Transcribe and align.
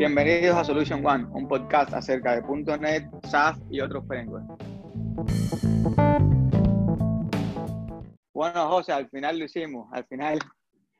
Bienvenidos 0.00 0.56
a 0.56 0.64
Solution 0.64 1.04
One, 1.04 1.26
un 1.32 1.46
podcast 1.46 1.92
acerca 1.92 2.34
de 2.34 2.78
.NET, 2.78 3.04
SAF 3.28 3.58
y 3.68 3.82
otros 3.82 4.02
frameworks. 4.06 4.46
Bueno, 8.32 8.68
José, 8.70 8.92
al 8.92 9.10
final 9.10 9.38
lo 9.38 9.44
hicimos, 9.44 9.92
al 9.92 10.06
final 10.06 10.38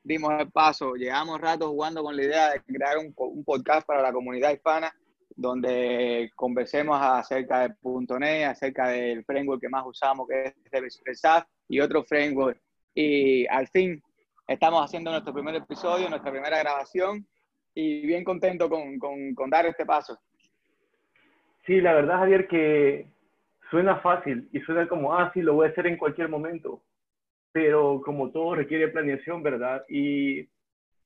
dimos 0.03 0.39
el 0.39 0.51
paso, 0.51 0.93
llevamos 0.93 1.41
rato 1.41 1.69
jugando 1.69 2.03
con 2.03 2.15
la 2.15 2.23
idea 2.23 2.51
de 2.51 2.61
crear 2.61 2.99
un, 2.99 3.11
podcast 3.43 3.87
para 3.87 4.03
la 4.03 4.13
comunidad 4.13 4.51
hispana 4.51 4.93
donde 5.35 6.29
conversemos 6.35 6.95
acerca 7.01 7.67
de 7.67 7.75
.NET, 8.19 8.49
acerca 8.49 8.89
del 8.89 9.25
framework 9.25 9.61
que 9.61 9.69
más 9.69 9.83
usamos, 9.83 10.27
que 10.27 10.43
es 10.45 11.01
el 11.03 11.15
SAF 11.15 11.45
y 11.67 11.79
otros 11.79 12.07
frameworks. 12.07 12.61
Y 12.93 13.47
al 13.47 13.67
fin 13.67 13.99
estamos 14.47 14.85
haciendo 14.85 15.09
nuestro 15.09 15.33
primer 15.33 15.55
episodio, 15.55 16.07
nuestra 16.07 16.29
primera 16.29 16.59
grabación 16.59 17.25
y 17.73 18.05
bien 18.05 18.23
contento 18.23 18.69
con, 18.69 18.97
con, 18.99 19.33
con 19.33 19.49
dar 19.49 19.65
este 19.65 19.85
paso. 19.85 20.19
Sí, 21.65 21.79
la 21.79 21.93
verdad, 21.93 22.19
Javier, 22.19 22.47
que 22.47 23.07
suena 23.69 23.99
fácil 23.99 24.49
y 24.51 24.59
suena 24.61 24.87
como, 24.87 25.13
ah, 25.13 25.31
sí, 25.33 25.41
lo 25.41 25.53
voy 25.53 25.67
a 25.67 25.71
hacer 25.71 25.87
en 25.87 25.97
cualquier 25.97 26.27
momento. 26.27 26.83
Pero 27.51 28.01
como 28.03 28.31
todo 28.31 28.55
requiere 28.55 28.87
planeación, 28.87 29.43
¿verdad? 29.43 29.83
Y, 29.89 30.41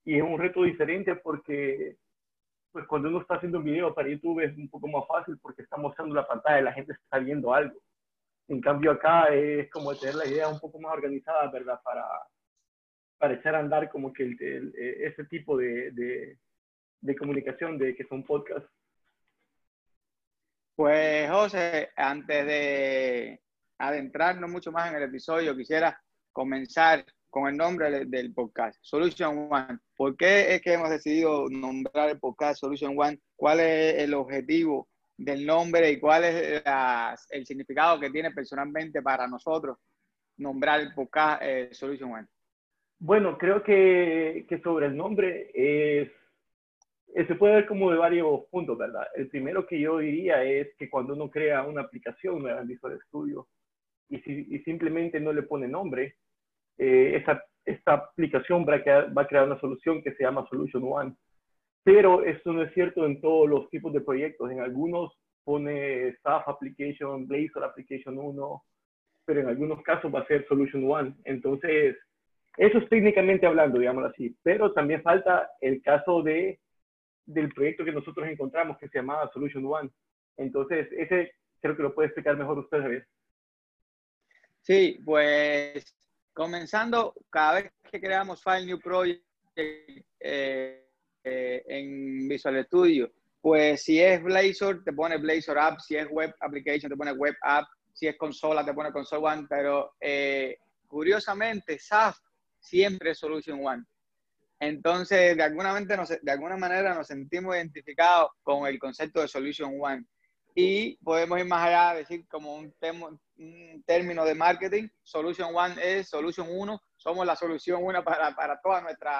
y 0.05 0.17
es 0.17 0.21
un 0.21 0.39
reto 0.39 0.63
diferente 0.63 1.15
porque 1.15 1.97
pues 2.71 2.85
cuando 2.87 3.07
uno 3.07 3.21
está 3.21 3.35
haciendo 3.35 3.59
un 3.59 3.63
video 3.63 3.93
para 3.93 4.09
YouTube 4.09 4.41
es 4.41 4.55
un 4.57 4.67
poco 4.69 4.87
más 4.89 5.07
fácil 5.07 5.37
porque 5.41 5.61
está 5.61 5.77
mostrando 5.77 6.13
la 6.13 6.27
pantalla, 6.27 6.61
la 6.61 6.73
gente 6.73 6.91
está 6.91 7.19
viendo 7.19 7.53
algo. 7.53 7.79
En 8.47 8.59
cambio 8.61 8.91
acá 8.91 9.33
es 9.33 9.69
como 9.71 9.95
tener 9.95 10.15
la 10.15 10.27
idea 10.27 10.49
un 10.49 10.59
poco 10.59 10.79
más 10.79 10.93
organizada, 10.93 11.49
¿verdad? 11.49 11.79
Para, 11.83 12.05
para 13.17 13.33
echar 13.35 13.55
a 13.55 13.59
andar 13.59 13.89
como 13.89 14.11
que 14.11 14.23
el, 14.23 14.73
ese 14.75 15.23
tipo 15.25 15.57
de, 15.57 15.91
de, 15.91 16.37
de 17.01 17.15
comunicación 17.15 17.77
de 17.77 17.95
que 17.95 18.05
son 18.05 18.23
podcasts. 18.23 18.69
Pues 20.75 21.29
José, 21.29 21.89
antes 21.95 22.45
de 22.45 23.41
adentrarnos 23.77 24.49
mucho 24.49 24.71
más 24.71 24.89
en 24.89 24.97
el 24.97 25.03
episodio, 25.03 25.55
quisiera 25.55 26.01
comenzar 26.31 27.05
con 27.29 27.47
el 27.47 27.57
nombre 27.57 28.05
del 28.05 28.33
podcast, 28.33 28.77
Solution 28.81 29.49
One. 29.51 29.79
¿Por 29.95 30.15
qué 30.15 30.55
es 30.55 30.61
que 30.61 30.73
hemos 30.73 30.89
decidido 30.89 31.49
nombrar 31.49 32.09
el 32.09 32.19
podcast 32.19 32.59
Solution 32.59 32.93
One? 32.97 33.19
¿Cuál 33.35 33.59
es 33.59 34.03
el 34.03 34.13
objetivo 34.13 34.87
del 35.17 35.45
nombre 35.45 35.91
y 35.91 35.99
cuál 35.99 36.23
es 36.25 36.63
el 37.29 37.45
significado 37.45 37.99
que 37.99 38.09
tiene 38.09 38.31
personalmente 38.31 39.01
para 39.01 39.27
nosotros 39.27 39.77
nombrar 40.37 40.81
el 40.81 40.93
podcast 40.93 41.41
eh, 41.41 41.69
Solution 41.71 42.13
One? 42.13 42.27
Bueno, 42.99 43.37
creo 43.37 43.63
que, 43.63 44.45
que 44.47 44.59
sobre 44.59 44.87
el 44.87 44.95
nombre 44.95 45.51
es 45.53 46.09
eh, 47.15 47.25
se 47.27 47.35
puede 47.35 47.55
ver 47.55 47.65
como 47.65 47.89
de 47.91 47.97
varios 47.97 48.41
puntos, 48.51 48.77
¿verdad? 48.77 49.07
El 49.15 49.29
primero 49.29 49.65
que 49.65 49.79
yo 49.79 49.99
diría 49.99 50.43
es 50.43 50.75
que 50.77 50.89
cuando 50.89 51.13
uno 51.13 51.31
crea 51.31 51.63
una 51.63 51.79
aplicación 51.81 52.45
en 52.45 52.67
Visual 52.67 52.99
Studio 53.07 53.47
y, 54.09 54.19
si, 54.19 54.47
y 54.49 54.59
simplemente 54.59 55.21
no 55.21 55.31
le 55.31 55.43
pone 55.43 55.65
nombre, 55.65 56.17
eh, 56.77 57.13
esa, 57.15 57.41
esta 57.63 57.93
aplicación 57.93 58.65
va 58.67 58.75
a, 58.75 58.83
crear, 58.83 59.17
va 59.17 59.21
a 59.21 59.27
crear 59.27 59.45
una 59.45 59.57
solución 59.61 60.03
que 60.03 60.13
se 60.15 60.23
llama 60.23 60.45
Solution 60.49 60.83
One. 60.85 61.15
Pero 61.85 62.21
eso 62.21 62.51
no 62.51 62.63
es 62.63 62.73
cierto 62.73 63.05
en 63.05 63.21
todos 63.21 63.47
los 63.49 63.69
tipos 63.69 63.93
de 63.93 64.01
proyectos. 64.01 64.51
En 64.51 64.59
algunos 64.59 65.17
pone 65.45 66.17
SAF 66.21 66.49
Application, 66.49 67.27
Blazor 67.27 67.63
Application 67.63 68.17
1, 68.17 68.63
pero 69.23 69.39
en 69.39 69.47
algunos 69.47 69.81
casos 69.83 70.13
va 70.13 70.19
a 70.19 70.27
ser 70.27 70.45
Solution 70.49 70.83
One. 70.91 71.13
Entonces, 71.23 71.95
eso 72.57 72.77
es 72.77 72.89
técnicamente 72.89 73.45
hablando, 73.45 73.79
digámoslo 73.79 74.09
así. 74.09 74.35
Pero 74.43 74.73
también 74.73 75.01
falta 75.01 75.49
el 75.61 75.81
caso 75.81 76.21
de 76.21 76.59
del 77.25 77.49
proyecto 77.49 77.83
que 77.83 77.91
nosotros 77.91 78.27
encontramos 78.27 78.77
que 78.77 78.87
se 78.87 78.99
llamaba 78.99 79.31
Solution 79.33 79.65
One. 79.65 79.89
Entonces, 80.37 80.87
ese 80.91 81.31
creo 81.61 81.75
que 81.75 81.83
lo 81.83 81.95
puede 81.95 82.07
explicar 82.07 82.37
mejor 82.37 82.59
usted, 82.59 82.81
Javier. 82.81 83.07
Sí, 84.61 84.99
pues 85.03 85.95
comenzando, 86.33 87.13
cada 87.29 87.55
vez 87.55 87.71
que 87.91 88.01
creamos 88.01 88.43
File 88.43 88.65
New 88.65 88.79
Project 88.79 89.23
eh, 89.55 90.85
eh, 91.23 91.63
en 91.67 92.27
Visual 92.27 92.63
Studio, 92.65 93.11
pues 93.41 93.83
si 93.83 94.01
es 94.01 94.21
Blazor, 94.21 94.83
te 94.83 94.91
pone 94.91 95.17
Blazor 95.17 95.57
App, 95.59 95.79
si 95.79 95.95
es 95.95 96.07
Web 96.09 96.33
Application, 96.39 96.89
te 96.89 96.97
pone 96.97 97.13
Web 97.13 97.35
App, 97.41 97.65
si 97.93 98.07
es 98.07 98.17
consola, 98.17 98.65
te 98.65 98.73
pone 98.73 98.91
Console 98.91 99.25
One, 99.25 99.45
pero 99.49 99.93
eh, 100.01 100.57
curiosamente, 100.87 101.79
SAF 101.79 102.17
siempre 102.59 103.11
es 103.11 103.19
Solution 103.19 103.65
One. 103.65 103.83
Entonces, 104.59 105.35
de 105.35 105.43
alguna, 105.43 105.79
de 105.79 106.31
alguna 106.31 106.57
manera 106.57 106.93
nos 106.93 107.07
sentimos 107.07 107.55
identificados 107.55 108.29
con 108.41 108.67
el 108.67 108.79
concepto 108.79 109.21
de 109.21 109.27
Solution 109.27 109.73
One. 109.79 110.05
Y 110.57 110.95
podemos 111.03 111.37
ir 111.37 111.45
más 111.45 111.67
allá, 111.67 111.95
decir 111.95 112.25
como 112.29 112.55
un, 112.55 112.73
un 113.37 113.83
término 113.85 114.23
de 114.23 114.35
marketing, 114.35 114.87
Solution 115.03 115.53
One 115.53 115.75
es 115.83 116.07
Solution 116.07 116.47
1, 116.49 116.81
somos 116.95 117.27
la 117.27 117.35
solución 117.35 117.83
una 117.83 118.03
para, 118.03 118.33
para 118.33 118.59
todas 118.61 118.81
nuestras 118.81 119.13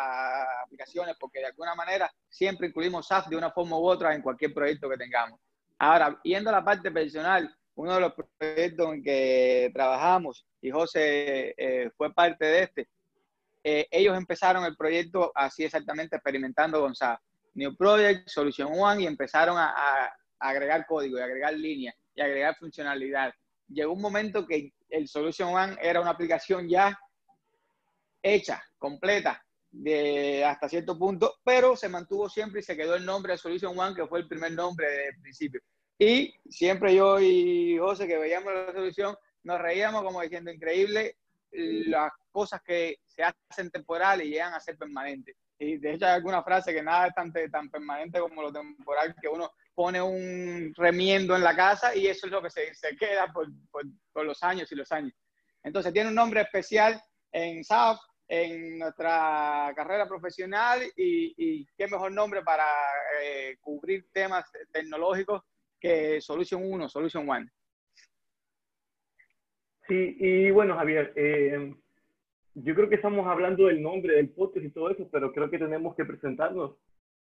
aplicaciones, 0.64 1.16
porque 1.20 1.40
de 1.40 1.48
alguna 1.48 1.76
manera 1.76 2.10
siempre 2.30 2.68
incluimos 2.68 3.08
SAF 3.08 3.28
de 3.28 3.36
una 3.36 3.52
forma 3.52 3.78
u 3.78 3.86
otra 3.86 4.16
en 4.16 4.22
cualquier 4.22 4.54
proyecto 4.54 4.90
que 4.90 4.98
tengamos. 4.98 5.40
Ahora, 5.78 6.20
yendo 6.24 6.50
a 6.50 6.54
la 6.54 6.64
parte 6.64 6.90
personal, 6.90 7.54
uno 7.76 7.96
de 7.96 8.00
los 8.00 8.14
proyectos 8.38 8.94
en 8.94 9.04
que 9.04 9.72
trabajamos, 9.74 10.48
y 10.62 10.72
José 10.72 11.54
eh, 11.58 11.92
fue 11.98 12.14
parte 12.14 12.46
de 12.46 12.64
este, 12.64 12.88
eh, 13.68 13.88
ellos 13.90 14.16
empezaron 14.16 14.64
el 14.64 14.76
proyecto 14.76 15.32
así 15.34 15.64
exactamente 15.64 16.18
experimentando 16.18 16.82
con 16.82 16.94
SAP. 16.94 17.20
New 17.56 17.76
Project, 17.76 18.30
Solution 18.30 18.72
One 18.72 19.02
y 19.02 19.08
empezaron 19.08 19.58
a, 19.58 19.74
agregar 20.38 20.86
código 20.86 21.18
y 21.18 21.22
agregar 21.22 21.54
líneas 21.56 21.96
y 22.14 22.22
agregar 22.22 22.56
funcionalidad. 22.58 23.34
Llegó 23.68 23.94
un 23.94 24.02
momento 24.02 24.46
que 24.46 24.72
el 24.90 25.08
Solution 25.08 25.52
One 25.56 25.78
era 25.82 26.00
una 26.00 26.12
aplicación 26.12 26.70
ya 26.70 26.96
hecha, 28.22 28.64
completa, 28.78 29.44
de 29.72 30.46
hasta 30.46 30.70
cierto 30.70 31.00
punto, 31.00 31.34
pero 31.44 31.76
se 31.76 31.90
mantuvo 31.90 32.30
siempre 32.30 32.60
y 32.60 32.64
se 32.64 32.78
quedó 32.78 32.94
el 32.94 33.04
nombre 33.04 33.34
de 33.34 33.40
Solution 33.40 33.80
One, 33.80 33.96
que 33.96 34.06
fue 34.06 34.20
el 34.20 34.28
primer 34.28 34.52
nombre 34.52 34.92
del 34.92 35.20
principio. 35.22 35.60
Y 35.98 36.36
siempre 36.48 36.94
yo 36.94 37.20
y 37.20 37.80
José, 37.80 38.06
que 38.06 38.20
veíamos 38.20 38.54
la 38.54 38.74
solución, 38.74 39.16
nos 39.42 39.60
reíamos 39.60 40.04
como 40.04 40.22
diciendo, 40.22 40.52
increíble 40.52 41.18
las 41.56 42.12
cosas 42.32 42.62
que 42.62 42.98
se 43.06 43.24
hacen 43.24 43.72
temporales 43.72 44.28
llegan 44.28 44.54
a 44.54 44.60
ser 44.60 44.78
permanentes. 44.78 45.36
Y 45.58 45.78
de 45.78 45.94
hecho 45.94 46.06
hay 46.06 46.14
alguna 46.14 46.44
frase 46.44 46.74
que 46.74 46.84
nada 46.84 47.08
es 47.08 47.14
tan, 47.14 47.32
tan 47.52 47.70
permanente 47.70 48.20
como 48.20 48.42
lo 48.42 48.52
temporal, 48.52 49.16
que 49.22 49.28
uno 49.28 49.52
pone 49.74 50.02
un 50.02 50.74
remiendo 50.76 51.36
en 51.36 51.44
la 51.44 51.56
casa 51.56 51.96
y 51.96 52.08
eso 52.08 52.26
es 52.26 52.32
lo 52.32 52.42
que 52.42 52.50
se, 52.50 52.72
queda 52.98 53.32
por, 53.32 53.48
los 54.26 54.44
años 54.44 54.72
y 54.72 54.76
los 54.76 54.92
años. 54.92 55.14
Entonces 55.64 55.94
tiene 55.94 56.10
un 56.10 56.16
nombre 56.16 56.42
especial 56.42 57.02
en 57.32 57.64
SAF, 57.64 58.00
en 58.28 58.80
nuestra 58.80 59.72
carrera 59.76 60.08
profesional 60.08 60.82
y, 60.96 61.66
qué 61.78 61.88
mejor 61.88 62.12
nombre 62.12 62.42
para 62.44 62.66
eh, 63.22 63.58
cubrir 63.62 64.10
temas 64.12 64.46
tecnológicos 64.72 65.44
que 65.80 66.20
Solution 66.22 66.62
1, 66.64 66.90
Solution 66.90 67.30
One. 67.30 67.50
Sí, 69.88 70.18
y 70.20 70.52
bueno, 70.52 70.76
Javier, 70.76 71.14
eh, 71.16 71.74
yo 72.56 72.74
creo 72.74 72.90
que 72.90 72.96
estamos 72.96 73.28
hablando 73.28 73.68
del 73.68 73.82
nombre 73.82 74.16
del 74.16 74.30
podcast 74.30 74.66
y 74.66 74.72
todo 74.72 74.90
eso, 74.90 75.08
pero 75.12 75.32
creo 75.32 75.50
que 75.50 75.60
tenemos 75.60 75.96
que 75.96 76.06
presentarnos. 76.06 76.76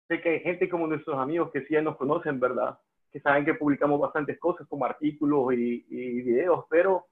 Sé 0.08 0.20
que 0.20 0.30
hay 0.30 0.40
gente 0.42 0.68
como 0.68 0.88
nuestros 0.88 1.18
amigos 1.18 1.52
que 1.52 1.62
sí 1.62 1.76
ya 1.76 1.82
nos 1.82 1.96
conocen, 1.96 2.40
¿verdad? 2.40 2.78
Que 3.12 3.22
saben 3.22 3.46
que 3.46 3.54
publicamos 3.54 4.00
bastantes 4.00 4.38
cosas 4.40 4.68
como 4.68 4.86
artículos 4.86 5.54
y, 5.54 5.86
videos, 5.90 6.66
pero 6.70 7.06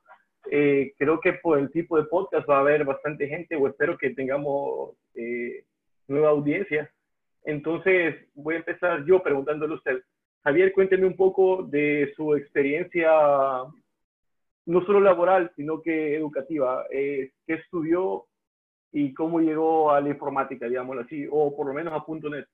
eh, 0.51 0.93
creo 0.97 1.21
que 1.21 1.33
por 1.33 1.59
el 1.59 1.71
tipo 1.71 1.97
de 1.97 2.07
podcast 2.07 2.49
va 2.49 2.57
a 2.57 2.61
haber 2.61 2.83
bastante 2.83 3.27
gente 3.27 3.55
o 3.55 3.67
espero 3.67 3.97
que 3.97 4.09
tengamos 4.09 4.97
eh, 5.15 5.63
nueva 6.07 6.29
audiencia. 6.29 6.91
Entonces 7.45 8.15
voy 8.33 8.55
a 8.55 8.59
empezar 8.59 9.05
yo 9.05 9.23
preguntándole 9.23 9.73
a 9.73 9.77
usted. 9.77 10.01
Javier, 10.43 10.73
cuénteme 10.73 11.05
un 11.05 11.15
poco 11.15 11.63
de 11.63 12.11
su 12.15 12.35
experiencia 12.35 13.11
no 14.67 14.85
solo 14.85 14.99
laboral, 14.99 15.51
sino 15.55 15.81
que 15.81 16.15
educativa. 16.15 16.85
Eh, 16.91 17.31
¿Qué 17.45 17.55
estudió 17.55 18.27
y 18.91 19.13
cómo 19.13 19.39
llegó 19.39 19.91
a 19.91 20.01
la 20.01 20.09
informática, 20.09 20.67
digámoslo 20.67 21.01
así, 21.01 21.25
o 21.29 21.55
por 21.55 21.67
lo 21.67 21.73
menos 21.73 21.93
a 21.93 22.05
punto 22.05 22.29
.NET? 22.29 22.45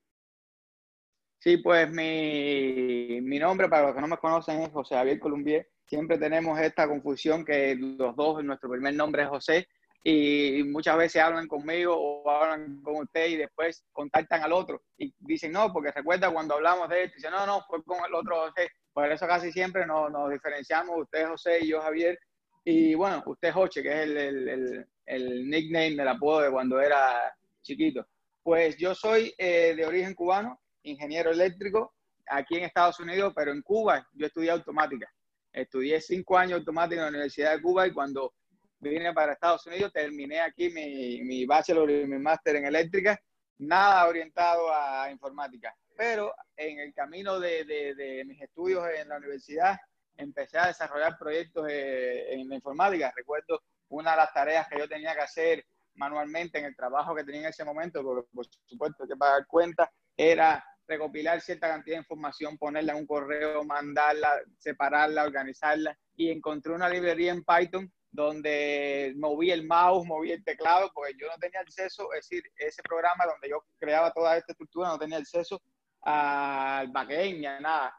Sí, 1.39 1.57
pues 1.57 1.89
mi, 1.92 3.19
mi, 3.21 3.39
nombre, 3.39 3.68
para 3.68 3.88
los 3.88 3.95
que 3.95 4.01
no 4.01 4.07
me 4.07 4.18
conocen, 4.18 4.62
es 4.62 4.71
José 4.71 4.95
Javier 4.95 5.19
Columbier. 5.19 5.68
Siempre 5.86 6.18
tenemos 6.18 6.57
esta 6.60 6.88
confusión 6.88 7.44
que 7.44 7.75
los 7.75 8.15
dos, 8.15 8.44
nuestro 8.44 8.69
primer 8.69 8.94
nombre 8.94 9.24
es 9.24 9.30
José, 9.30 9.68
y 10.04 10.63
muchas 10.65 10.98
veces 10.98 11.21
hablan 11.21 11.48
conmigo 11.48 11.95
o 11.98 12.30
hablan 12.30 12.81
con 12.81 12.98
usted 12.98 13.27
y 13.27 13.38
después 13.38 13.86
contactan 13.94 14.44
al 14.44 14.51
otro 14.51 14.83
y 14.98 15.13
dicen 15.18 15.54
no, 15.54 15.71
porque 15.71 15.92
recuerda 15.92 16.30
cuando 16.30 16.56
hablamos 16.56 16.89
de 16.89 17.06
esto, 17.06 17.15
dicen 17.15 17.31
no, 17.31 17.45
no, 17.45 17.62
fue 17.68 17.81
con 17.83 17.98
el 18.06 18.13
otro 18.13 18.36
José. 18.36 18.69
Por 18.93 19.11
eso 19.11 19.27
casi 19.27 19.51
siempre 19.51 19.85
nos, 19.87 20.29
diferenciamos, 20.29 21.01
usted 21.01 21.27
José 21.27 21.59
y 21.61 21.69
yo 21.69 21.81
Javier. 21.81 22.19
Y 22.63 22.93
bueno, 22.93 23.23
usted 23.25 23.51
Joche, 23.51 23.81
que 23.81 23.89
es 23.89 23.99
el, 24.07 24.17
el, 24.17 24.87
el, 25.05 25.49
nickname 25.49 25.95
del 25.95 26.07
apodo 26.07 26.41
de 26.41 26.51
cuando 26.51 26.79
era 26.79 27.35
chiquito. 27.61 28.07
Pues 28.41 28.77
yo 28.77 28.93
soy 28.93 29.33
eh, 29.37 29.73
de 29.75 29.85
origen 29.85 30.13
cubano, 30.13 30.61
ingeniero 30.83 31.31
eléctrico 31.31 31.95
aquí 32.27 32.57
en 32.57 32.65
Estados 32.65 32.99
Unidos, 32.99 33.33
pero 33.35 33.51
en 33.51 33.61
Cuba 33.61 34.07
yo 34.13 34.27
estudié 34.27 34.51
automática. 34.51 35.11
Estudié 35.51 35.99
cinco 35.99 36.37
años 36.37 36.59
automática 36.59 37.01
en 37.01 37.05
la 37.05 37.09
Universidad 37.09 37.55
de 37.55 37.61
Cuba 37.61 37.87
y 37.87 37.93
cuando 37.93 38.33
vine 38.79 39.13
para 39.13 39.33
Estados 39.33 39.65
Unidos 39.65 39.91
terminé 39.91 40.39
aquí 40.39 40.69
mi, 40.69 41.21
mi 41.23 41.45
bachelor 41.45 41.89
y 41.89 42.05
mi 42.05 42.19
máster 42.19 42.57
en 42.57 42.65
eléctrica, 42.65 43.19
nada 43.57 44.07
orientado 44.07 44.73
a 44.73 45.09
informática. 45.11 45.75
Pero 45.95 46.33
en 46.55 46.79
el 46.79 46.93
camino 46.93 47.39
de, 47.39 47.65
de, 47.65 48.23
mis 48.25 48.41
estudios 48.41 48.85
en 48.95 49.09
la 49.09 49.17
universidad 49.17 49.77
empecé 50.15 50.57
a 50.57 50.67
desarrollar 50.67 51.17
proyectos 51.17 51.67
eh, 51.69 52.33
en 52.33 52.47
la 52.49 52.55
informática. 52.55 53.13
Recuerdo 53.15 53.61
una 53.89 54.11
de 54.11 54.17
las 54.17 54.33
tareas 54.33 54.67
que 54.67 54.79
yo 54.79 54.87
tenía 54.87 55.13
que 55.13 55.21
hacer 55.21 55.65
manualmente 55.95 56.59
en 56.59 56.65
el 56.65 56.75
trabajo 56.75 57.15
que 57.15 57.23
tenía 57.23 57.41
en 57.41 57.47
ese 57.47 57.63
momento, 57.63 58.01
porque 58.03 58.27
por 58.33 58.45
supuesto 58.65 59.07
que 59.07 59.15
pagar 59.15 59.45
cuenta, 59.47 59.91
era 60.15 60.63
recopilar 60.87 61.41
cierta 61.41 61.67
cantidad 61.67 61.97
de 61.97 62.01
información, 62.01 62.57
ponerla 62.57 62.93
en 62.93 62.99
un 62.99 63.07
correo, 63.07 63.63
mandarla, 63.63 64.33
separarla, 64.57 65.23
organizarla. 65.23 65.97
Y 66.15 66.29
encontré 66.29 66.73
una 66.73 66.89
librería 66.89 67.31
en 67.31 67.43
Python 67.43 67.91
donde 68.11 69.13
moví 69.17 69.49
el 69.49 69.65
mouse, 69.65 70.05
moví 70.05 70.31
el 70.31 70.43
teclado, 70.43 70.91
porque 70.93 71.13
yo 71.19 71.27
no 71.27 71.37
tenía 71.39 71.61
acceso, 71.61 72.13
es 72.13 72.29
decir, 72.29 72.43
ese 72.57 72.83
programa 72.83 73.25
donde 73.25 73.49
yo 73.49 73.65
creaba 73.79 74.13
toda 74.13 74.37
esta 74.37 74.51
estructura 74.51 74.89
no 74.89 74.99
tenía 74.99 75.17
acceso 75.17 75.59
al 76.03 76.88
backend 76.89 77.41
nada. 77.61 77.97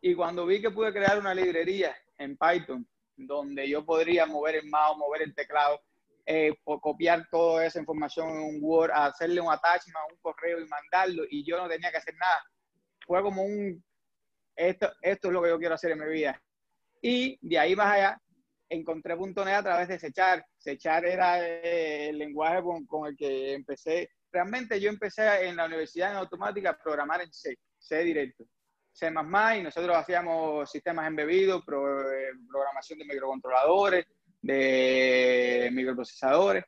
Y 0.00 0.14
cuando 0.14 0.46
vi 0.46 0.60
que 0.60 0.70
pude 0.70 0.92
crear 0.92 1.18
una 1.18 1.34
librería 1.34 1.96
en 2.18 2.36
Python 2.36 2.86
donde 3.16 3.68
yo 3.68 3.84
podría 3.84 4.26
mover 4.26 4.56
el 4.56 4.68
mouse, 4.68 4.98
mover 4.98 5.22
el 5.22 5.34
teclado, 5.34 5.80
eh, 6.26 6.54
copiar 6.64 7.26
toda 7.30 7.64
esa 7.64 7.80
información 7.80 8.28
en 8.28 8.42
un 8.42 8.58
Word, 8.60 8.90
hacerle 8.92 9.40
un 9.40 9.50
attachment 9.50 9.96
a 9.96 10.12
un 10.12 10.18
correo 10.20 10.60
y 10.60 10.68
mandarlo, 10.68 11.24
y 11.30 11.44
yo 11.44 11.56
no 11.56 11.68
tenía 11.68 11.90
que 11.90 11.96
hacer 11.96 12.14
nada. 12.16 12.42
Fue 13.06 13.22
como 13.22 13.42
un, 13.42 13.82
esto, 14.54 14.92
esto 15.00 15.28
es 15.28 15.32
lo 15.32 15.42
que 15.42 15.48
yo 15.48 15.58
quiero 15.58 15.74
hacer 15.74 15.92
en 15.92 16.00
mi 16.00 16.12
vida. 16.12 16.40
Y 17.00 17.38
de 17.40 17.58
ahí 17.58 17.76
más 17.76 17.92
allá, 17.92 18.20
encontré 18.68 19.16
.NET 19.16 19.48
a 19.48 19.62
través 19.62 19.88
de 19.88 19.98
Sechar. 19.98 20.44
Sechar 20.56 21.04
era 21.04 21.46
eh, 21.46 22.08
el 22.08 22.18
lenguaje 22.18 22.62
con, 22.62 22.86
con, 22.86 23.06
el 23.06 23.16
que 23.16 23.54
empecé. 23.54 24.10
Realmente 24.36 24.78
yo 24.78 24.90
empecé 24.90 25.48
en 25.48 25.56
la 25.56 25.64
universidad 25.64 26.10
en 26.10 26.18
automática 26.18 26.68
a 26.68 26.78
programar 26.78 27.22
en 27.22 27.32
C, 27.32 27.56
C 27.78 28.04
directo. 28.04 28.44
C++ 28.92 29.06
y 29.06 29.62
nosotros 29.62 29.96
hacíamos 29.96 30.70
sistemas 30.70 31.06
embebidos, 31.06 31.62
eh, 31.62 32.32
programación 32.46 32.98
de 32.98 33.06
microcontroladores, 33.06 34.04
de 34.42 35.70
microprocesadores 35.72 36.64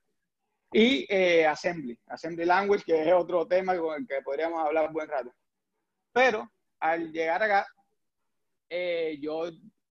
y 0.73 1.06
eh, 1.11 1.47
Assembly, 1.47 1.99
Assembly 2.06 2.47
Language, 2.47 2.85
que 2.87 3.06
es 3.06 3.12
otro 3.12 3.47
tema 3.47 3.76
con 3.76 4.00
el 4.00 4.06
que 4.06 4.23
podríamos 4.23 4.64
hablar 4.64 4.87
un 4.87 4.94
buen 4.94 5.09
rato. 5.09 5.31
Pero 6.11 6.50
al 6.81 7.12
llegar 7.12 7.43
acá, 7.43 7.67
eh, 8.71 9.19
yo 9.21 9.43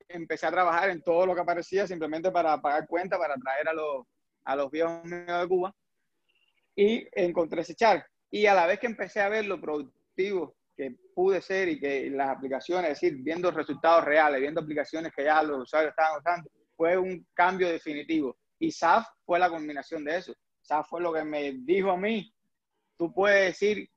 empecé 0.06 0.46
a 0.46 0.52
trabajar 0.52 0.90
en 0.90 1.02
todo 1.02 1.26
lo 1.26 1.34
que 1.34 1.40
aparecía 1.40 1.88
simplemente 1.88 2.30
para 2.30 2.56
pagar 2.60 2.86
cuenta, 2.86 3.18
para 3.18 3.34
traer 3.34 3.68
a 3.68 3.72
los, 3.72 4.06
a 4.44 4.54
los 4.54 4.70
viejos 4.70 5.04
míos 5.04 5.40
de 5.40 5.48
Cuba 5.48 5.74
y 6.76 7.06
encontré 7.12 7.62
ese 7.62 7.74
char. 7.74 8.06
Y 8.30 8.46
a 8.46 8.54
la 8.54 8.66
vez 8.66 8.80
que 8.80 8.86
empecé 8.86 9.20
a 9.20 9.28
ver 9.28 9.46
lo 9.46 9.60
productivo 9.60 10.56
que 10.76 10.96
pude 11.14 11.40
ser 11.40 11.68
y 11.68 11.78
que 11.78 12.10
las 12.10 12.28
aplicaciones, 12.28 12.90
es 12.90 13.00
decir, 13.00 13.22
viendo 13.22 13.50
resultados 13.50 14.04
reales, 14.04 14.40
viendo 14.40 14.60
aplicaciones 14.60 15.12
que 15.14 15.24
ya 15.24 15.42
los 15.42 15.62
usuarios 15.62 15.90
estaban 15.90 16.18
usando, 16.18 16.50
fue 16.76 16.98
un 16.98 17.26
cambio 17.32 17.68
definitivo. 17.68 18.36
Y 18.58 18.72
SAF 18.72 19.06
fue 19.24 19.38
la 19.38 19.50
combinación 19.50 20.04
de 20.04 20.16
eso. 20.18 20.34
SAF 20.62 20.88
fue 20.88 21.00
lo 21.00 21.12
que 21.12 21.24
me 21.24 21.52
dijo 21.60 21.90
a 21.90 21.96
mí, 21.96 22.32
tú 22.96 23.12
puedes 23.12 23.52
decir, 23.52 23.88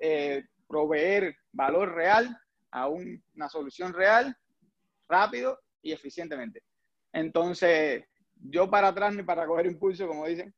eh, 0.00 0.44
proveer 0.66 1.36
valor 1.52 1.94
real 1.94 2.36
a 2.70 2.88
una 2.88 3.48
solución 3.50 3.92
real, 3.92 4.34
rápido 5.08 5.60
y 5.82 5.92
eficientemente. 5.92 6.62
Entonces, 7.12 8.04
yo 8.36 8.70
para 8.70 8.88
atrás 8.88 9.14
ni 9.14 9.22
para 9.22 9.46
coger 9.46 9.66
impulso, 9.66 10.08
como 10.08 10.26
dicen, 10.26 10.54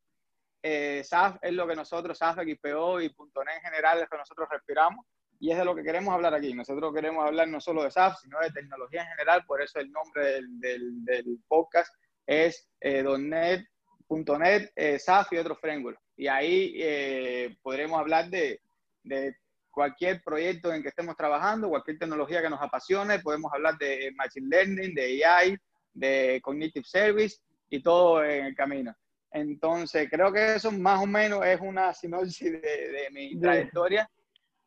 eh, 0.66 1.04
SAF 1.04 1.36
es 1.42 1.52
lo 1.52 1.66
que 1.68 1.76
nosotros, 1.76 2.16
SAF, 2.16 2.38
XPO 2.38 3.02
y 3.02 3.08
.NET 3.08 3.56
en 3.56 3.62
general 3.62 3.98
es 3.98 4.04
lo 4.04 4.08
que 4.08 4.16
nosotros 4.16 4.48
respiramos 4.50 5.04
y 5.38 5.50
es 5.50 5.58
de 5.58 5.64
lo 5.64 5.74
que 5.74 5.82
queremos 5.82 6.14
hablar 6.14 6.32
aquí. 6.32 6.54
Nosotros 6.54 6.94
queremos 6.94 7.22
hablar 7.22 7.48
no 7.48 7.60
solo 7.60 7.84
de 7.84 7.90
SAF, 7.90 8.18
sino 8.22 8.40
de 8.40 8.50
tecnología 8.50 9.02
en 9.02 9.08
general, 9.08 9.44
por 9.46 9.60
eso 9.60 9.78
el 9.78 9.92
nombre 9.92 10.24
del, 10.24 11.04
del, 11.04 11.38
podcast 11.46 11.94
es 12.26 12.66
eh, 12.80 13.02
.NET, 13.02 13.66
.NET 14.08 14.72
eh, 14.74 14.98
SAF 14.98 15.30
y 15.34 15.36
otros 15.36 15.60
frameworks. 15.60 16.00
Y 16.16 16.28
ahí 16.28 16.72
eh, 16.78 17.58
podremos 17.62 18.00
hablar 18.00 18.30
de, 18.30 18.62
de, 19.02 19.36
cualquier 19.70 20.22
proyecto 20.22 20.72
en 20.72 20.82
que 20.82 20.88
estemos 20.88 21.14
trabajando, 21.14 21.68
cualquier 21.68 21.98
tecnología 21.98 22.40
que 22.40 22.48
nos 22.48 22.62
apasione, 22.62 23.18
podemos 23.18 23.52
hablar 23.52 23.76
de 23.76 24.12
Machine 24.14 24.48
Learning, 24.48 24.94
de 24.94 25.26
AI, 25.26 25.58
de 25.92 26.40
Cognitive 26.42 26.86
Service 26.86 27.36
y 27.68 27.82
todo 27.82 28.24
en 28.24 28.46
el 28.46 28.54
camino. 28.54 28.94
Entonces, 29.34 30.08
creo 30.08 30.32
que 30.32 30.54
eso 30.54 30.70
más 30.70 31.02
o 31.02 31.06
menos 31.06 31.44
es 31.44 31.60
una 31.60 31.92
sinopsis 31.94 32.52
de, 32.52 32.60
de 32.60 33.10
mi 33.10 33.38
trayectoria. 33.38 34.08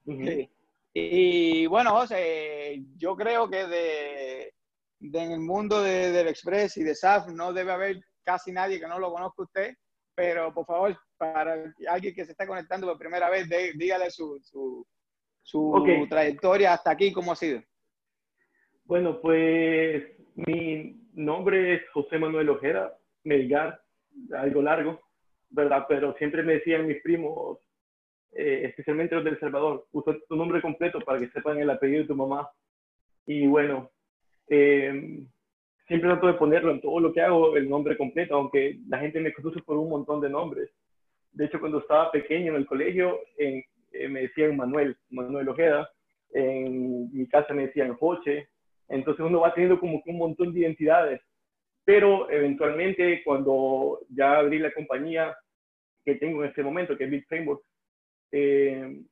sí. 0.05 0.49
Y 0.99 1.67
bueno, 1.67 1.91
José, 1.91 2.83
yo 2.95 3.15
creo 3.15 3.47
que 3.47 3.67
de, 3.67 4.53
en 4.99 5.31
el 5.31 5.39
mundo 5.41 5.83
de, 5.83 6.11
del 6.11 6.27
Express 6.27 6.75
y 6.77 6.83
de 6.83 6.95
SAF 6.95 7.27
no 7.27 7.53
debe 7.53 7.71
haber 7.71 7.99
casi 8.23 8.51
nadie 8.51 8.79
que 8.79 8.87
no 8.87 8.97
lo 8.97 9.11
conozca 9.11 9.43
usted, 9.43 9.75
pero 10.15 10.51
por 10.51 10.65
favor, 10.65 10.97
para 11.15 11.71
alguien 11.87 12.15
que 12.15 12.25
se 12.25 12.31
está 12.31 12.47
conectando 12.47 12.87
por 12.87 12.97
primera 12.97 13.29
vez, 13.29 13.47
dígale 13.75 14.09
su, 14.09 14.39
su, 14.41 14.87
su 15.43 16.07
trayectoria 16.09 16.73
hasta 16.73 16.89
aquí, 16.89 17.13
¿cómo 17.13 17.31
ha 17.31 17.35
sido? 17.35 17.61
Bueno, 18.85 19.21
pues 19.21 20.03
mi 20.33 20.99
nombre 21.13 21.75
es 21.75 21.81
José 21.93 22.17
Manuel 22.17 22.49
Ojeda, 22.49 22.97
Melgar, 23.23 23.79
algo 24.35 24.61
largo, 24.61 25.01
¿verdad? 25.49 25.85
Pero 25.87 26.13
siempre 26.17 26.43
me 26.43 26.53
decían 26.53 26.87
mis 26.87 27.01
primos, 27.01 27.59
eh, 28.33 28.61
especialmente 28.65 29.15
los 29.15 29.23
del 29.23 29.39
Salvador. 29.39 29.87
Usa 29.91 30.15
tu 30.27 30.35
nombre 30.35 30.61
completo 30.61 30.99
para 30.99 31.19
que 31.19 31.29
sepan 31.29 31.59
el 31.59 31.69
apellido 31.69 32.01
de 32.01 32.07
tu 32.07 32.15
mamá. 32.15 32.49
Y 33.25 33.47
bueno, 33.47 33.91
eh, 34.49 35.23
siempre 35.87 36.09
trato 36.09 36.27
de 36.27 36.33
ponerlo 36.33 36.71
en 36.71 36.81
todo 36.81 36.99
lo 36.99 37.13
que 37.13 37.21
hago, 37.21 37.55
el 37.55 37.69
nombre 37.69 37.97
completo, 37.97 38.35
aunque 38.35 38.79
la 38.87 38.99
gente 38.99 39.19
me 39.19 39.33
conoce 39.33 39.61
por 39.61 39.77
un 39.77 39.89
montón 39.89 40.21
de 40.21 40.29
nombres. 40.29 40.69
De 41.31 41.45
hecho, 41.45 41.59
cuando 41.59 41.79
estaba 41.79 42.11
pequeño 42.11 42.51
en 42.51 42.57
el 42.57 42.65
colegio, 42.65 43.19
en, 43.37 43.63
eh, 43.91 44.07
me 44.07 44.21
decían 44.21 44.57
Manuel, 44.57 44.97
Manuel 45.09 45.49
Ojeda. 45.49 45.89
En 46.31 47.11
mi 47.15 47.27
casa 47.27 47.53
me 47.53 47.67
decían 47.67 47.95
Joche. 47.95 48.49
Entonces 48.89 49.25
uno 49.25 49.41
va 49.41 49.53
teniendo 49.53 49.79
como 49.79 50.01
un 50.05 50.17
montón 50.17 50.53
de 50.53 50.61
identidades. 50.61 51.21
Pero 51.87 52.29
eventualmente, 52.29 53.23
cuando 53.23 54.01
ya 54.09 54.39
abrí 54.39 54.59
la 54.59 54.73
compañía 54.73 55.33
que 56.03 56.15
tengo 56.15 56.43
en 56.43 56.49
este 56.49 56.61
momento, 56.61 56.97
que 56.97 57.05
es 57.05 57.09
Big 57.09 57.25
Framework, 57.27 57.63
eh, 58.33 59.03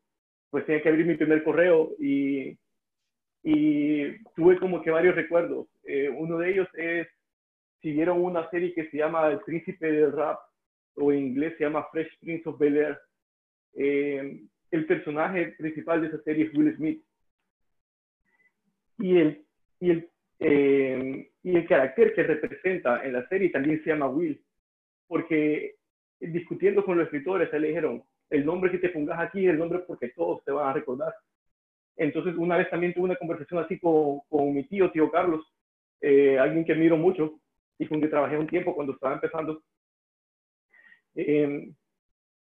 pues 0.49 0.65
tenía 0.65 0.83
que 0.83 0.89
abrir 0.89 1.05
mi 1.05 1.15
primer 1.15 1.41
correo 1.45 1.93
y, 1.97 2.59
y 3.43 4.21
tuve 4.35 4.59
como 4.59 4.81
que 4.81 4.91
varios 4.91 5.15
recuerdos. 5.15 5.69
Eh, 5.85 6.09
uno 6.09 6.37
de 6.37 6.51
ellos 6.51 6.67
es, 6.73 7.07
si 7.81 7.93
vieron 7.93 8.21
una 8.21 8.49
serie 8.49 8.73
que 8.73 8.89
se 8.89 8.97
llama 8.97 9.29
El 9.29 9.39
Príncipe 9.39 9.89
del 9.89 10.11
Rap, 10.11 10.37
o 10.95 11.13
en 11.13 11.27
inglés 11.27 11.53
se 11.57 11.63
llama 11.63 11.87
Fresh 11.93 12.19
Prince 12.19 12.49
of 12.49 12.59
Bel 12.59 12.75
Air, 12.75 12.99
eh, 13.75 14.41
el 14.71 14.85
personaje 14.85 15.55
principal 15.57 16.01
de 16.01 16.07
esa 16.07 16.21
serie 16.23 16.47
es 16.47 16.53
Will 16.53 16.75
Smith. 16.75 17.01
Y 18.97 19.17
el, 19.17 19.45
y 19.79 19.91
el, 19.91 20.09
y 20.39 21.55
el 21.55 21.67
carácter 21.67 22.13
que 22.13 22.23
representa 22.23 23.05
en 23.05 23.13
la 23.13 23.27
serie 23.27 23.49
también 23.49 23.83
se 23.83 23.89
llama 23.89 24.07
Will, 24.07 24.43
porque 25.07 25.75
discutiendo 26.19 26.83
con 26.83 26.97
los 26.97 27.05
escritores, 27.05 27.51
le 27.53 27.67
dijeron, 27.67 28.03
el 28.29 28.45
nombre 28.45 28.71
que 28.71 28.79
te 28.79 28.89
pongas 28.89 29.19
aquí 29.19 29.45
es 29.45 29.51
el 29.51 29.59
nombre 29.59 29.79
porque 29.79 30.09
todos 30.09 30.43
te 30.43 30.51
van 30.51 30.69
a 30.69 30.73
recordar. 30.73 31.13
Entonces, 31.95 32.35
una 32.35 32.57
vez 32.57 32.69
también 32.69 32.93
tuve 32.93 33.05
una 33.05 33.15
conversación 33.15 33.63
así 33.63 33.79
con, 33.79 34.19
con 34.27 34.53
mi 34.53 34.67
tío, 34.67 34.91
tío 34.91 35.09
Carlos, 35.09 35.45
eh, 36.01 36.37
alguien 36.37 36.65
que 36.65 36.73
admiro 36.73 36.97
mucho 36.97 37.39
y 37.77 37.87
con 37.87 37.99
quien 37.99 38.09
trabajé 38.09 38.37
un 38.37 38.47
tiempo 38.47 38.75
cuando 38.75 38.93
estaba 38.93 39.13
empezando. 39.13 39.63
Eh, 41.15 41.71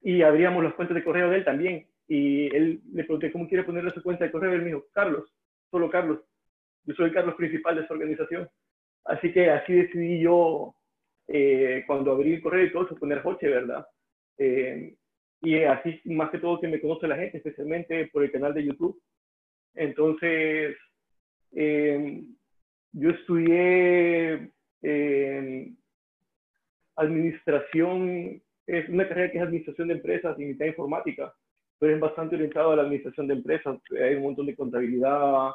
y 0.02 0.22
abríamos 0.22 0.64
las 0.64 0.74
cuentas 0.74 0.94
de 0.94 1.04
correo 1.04 1.30
de 1.30 1.36
él 1.36 1.44
también. 1.44 1.86
Y 2.08 2.54
él 2.54 2.80
le 2.92 3.04
pregunté 3.04 3.30
cómo 3.30 3.48
quiere 3.48 3.64
ponerle 3.64 3.90
su 3.90 4.02
cuenta 4.02 4.24
de 4.24 4.32
correo. 4.32 4.52
Él 4.52 4.62
me 4.62 4.68
dijo, 4.68 4.86
Carlos, 4.92 5.32
solo 5.70 5.90
Carlos. 5.90 6.20
Yo 6.84 6.94
soy 6.94 7.06
el 7.06 7.14
Carlos 7.14 7.34
principal 7.34 7.76
de 7.76 7.82
esa 7.82 7.94
organización. 7.94 8.48
Así 9.04 9.32
que 9.32 9.50
así 9.50 9.72
decidí 9.72 10.20
yo, 10.20 10.74
eh, 11.28 11.84
cuando 11.86 12.12
abrí 12.12 12.34
el 12.34 12.42
correo 12.42 12.64
y 12.64 12.72
todo 12.72 12.86
eso, 12.86 12.96
poner 12.96 13.22
Joche, 13.22 13.48
¿verdad? 13.48 13.86
Eh, 14.38 14.96
y 15.42 15.62
así 15.62 16.00
más 16.04 16.30
que 16.30 16.38
todo 16.38 16.60
que 16.60 16.68
me 16.68 16.80
conoce 16.80 17.08
la 17.08 17.16
gente, 17.16 17.38
especialmente 17.38 18.08
por 18.08 18.24
el 18.24 18.32
canal 18.32 18.52
de 18.54 18.64
YouTube. 18.64 19.00
Entonces, 19.74 20.76
eh, 21.52 22.24
yo 22.92 23.10
estudié 23.10 24.52
eh, 24.82 25.72
administración, 26.96 28.42
es 28.66 28.88
una 28.88 29.08
carrera 29.08 29.30
que 29.30 29.38
es 29.38 29.44
administración 29.44 29.88
de 29.88 29.94
empresas 29.94 30.38
y 30.38 30.44
mitad 30.44 30.66
informática. 30.66 31.34
pero 31.78 31.94
es 31.94 32.00
bastante 32.00 32.36
orientado 32.36 32.72
a 32.72 32.76
la 32.76 32.82
administración 32.82 33.26
de 33.26 33.34
empresas. 33.34 33.78
Hay 33.98 34.14
un 34.16 34.24
montón 34.24 34.44
de 34.46 34.54
contabilidad, 34.54 35.52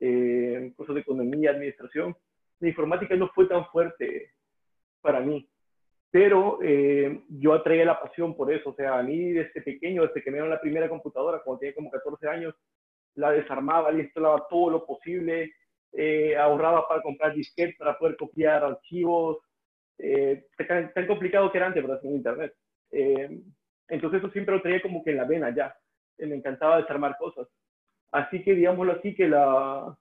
eh, 0.00 0.72
cosas 0.76 0.94
de 0.94 1.00
economía, 1.00 1.50
administración. 1.50 2.16
La 2.60 2.68
informática 2.68 3.14
no 3.16 3.28
fue 3.28 3.46
tan 3.46 3.66
fuerte 3.66 4.32
para 5.00 5.20
mí, 5.20 5.48
pero 6.10 6.58
eh, 6.62 7.22
yo 7.28 7.52
atraía 7.52 7.84
la 7.84 8.00
pasión 8.00 8.36
por 8.36 8.52
eso. 8.52 8.70
O 8.70 8.74
sea, 8.74 8.98
a 8.98 9.02
mí 9.02 9.32
desde 9.32 9.60
pequeño, 9.62 10.02
desde 10.06 10.22
que 10.22 10.30
me 10.30 10.36
dieron 10.36 10.50
la 10.50 10.60
primera 10.60 10.88
computadora, 10.88 11.42
cuando 11.44 11.60
tenía 11.60 11.74
como 11.74 11.90
14 11.90 12.28
años, 12.28 12.54
la 13.14 13.32
desarmaba, 13.32 13.90
le 13.90 14.04
instalaba 14.04 14.46
todo 14.48 14.70
lo 14.70 14.86
posible, 14.86 15.52
eh, 15.92 16.36
ahorraba 16.36 16.86
para 16.86 17.02
comprar 17.02 17.34
disquetes, 17.34 17.76
para 17.76 17.98
poder 17.98 18.16
copiar 18.16 18.62
archivos, 18.64 19.38
eh, 19.98 20.46
tan, 20.68 20.92
tan, 20.92 21.06
complicado 21.06 21.50
que 21.50 21.58
era 21.58 21.66
antes, 21.66 21.82
para 21.82 21.96
hacer 21.96 22.10
internet. 22.10 22.54
Eh, 22.90 23.40
entonces 23.88 24.20
eso 24.20 24.30
siempre 24.30 24.54
lo 24.54 24.62
traía 24.62 24.80
como 24.80 25.02
que 25.02 25.10
en 25.10 25.16
la 25.16 25.24
vena 25.24 25.54
ya. 25.54 25.76
Me 26.18 26.34
encantaba 26.34 26.80
desarmar 26.80 27.16
cosas. 27.18 27.48
Así 28.12 28.42
que 28.42 28.54
digámoslo 28.54 28.92
así, 28.92 29.14
que 29.14 29.28
la, 29.28 29.96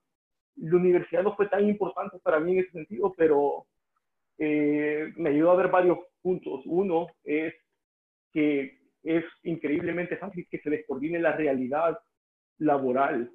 la 0.55 0.75
universidad 0.75 1.23
no 1.23 1.35
fue 1.35 1.47
tan 1.47 1.67
importante 1.67 2.17
para 2.19 2.39
mí 2.39 2.53
en 2.53 2.59
ese 2.59 2.71
sentido, 2.71 3.13
pero 3.17 3.65
eh, 4.37 5.11
me 5.15 5.29
ayudó 5.29 5.51
a 5.51 5.55
ver 5.55 5.69
varios 5.69 5.99
puntos. 6.21 6.61
Uno 6.65 7.07
es 7.23 7.53
que 8.31 8.77
es 9.03 9.23
increíblemente 9.43 10.17
fácil 10.17 10.47
que 10.49 10.59
se 10.59 10.69
descoordine 10.69 11.19
la 11.19 11.31
realidad 11.31 11.97
laboral 12.59 13.31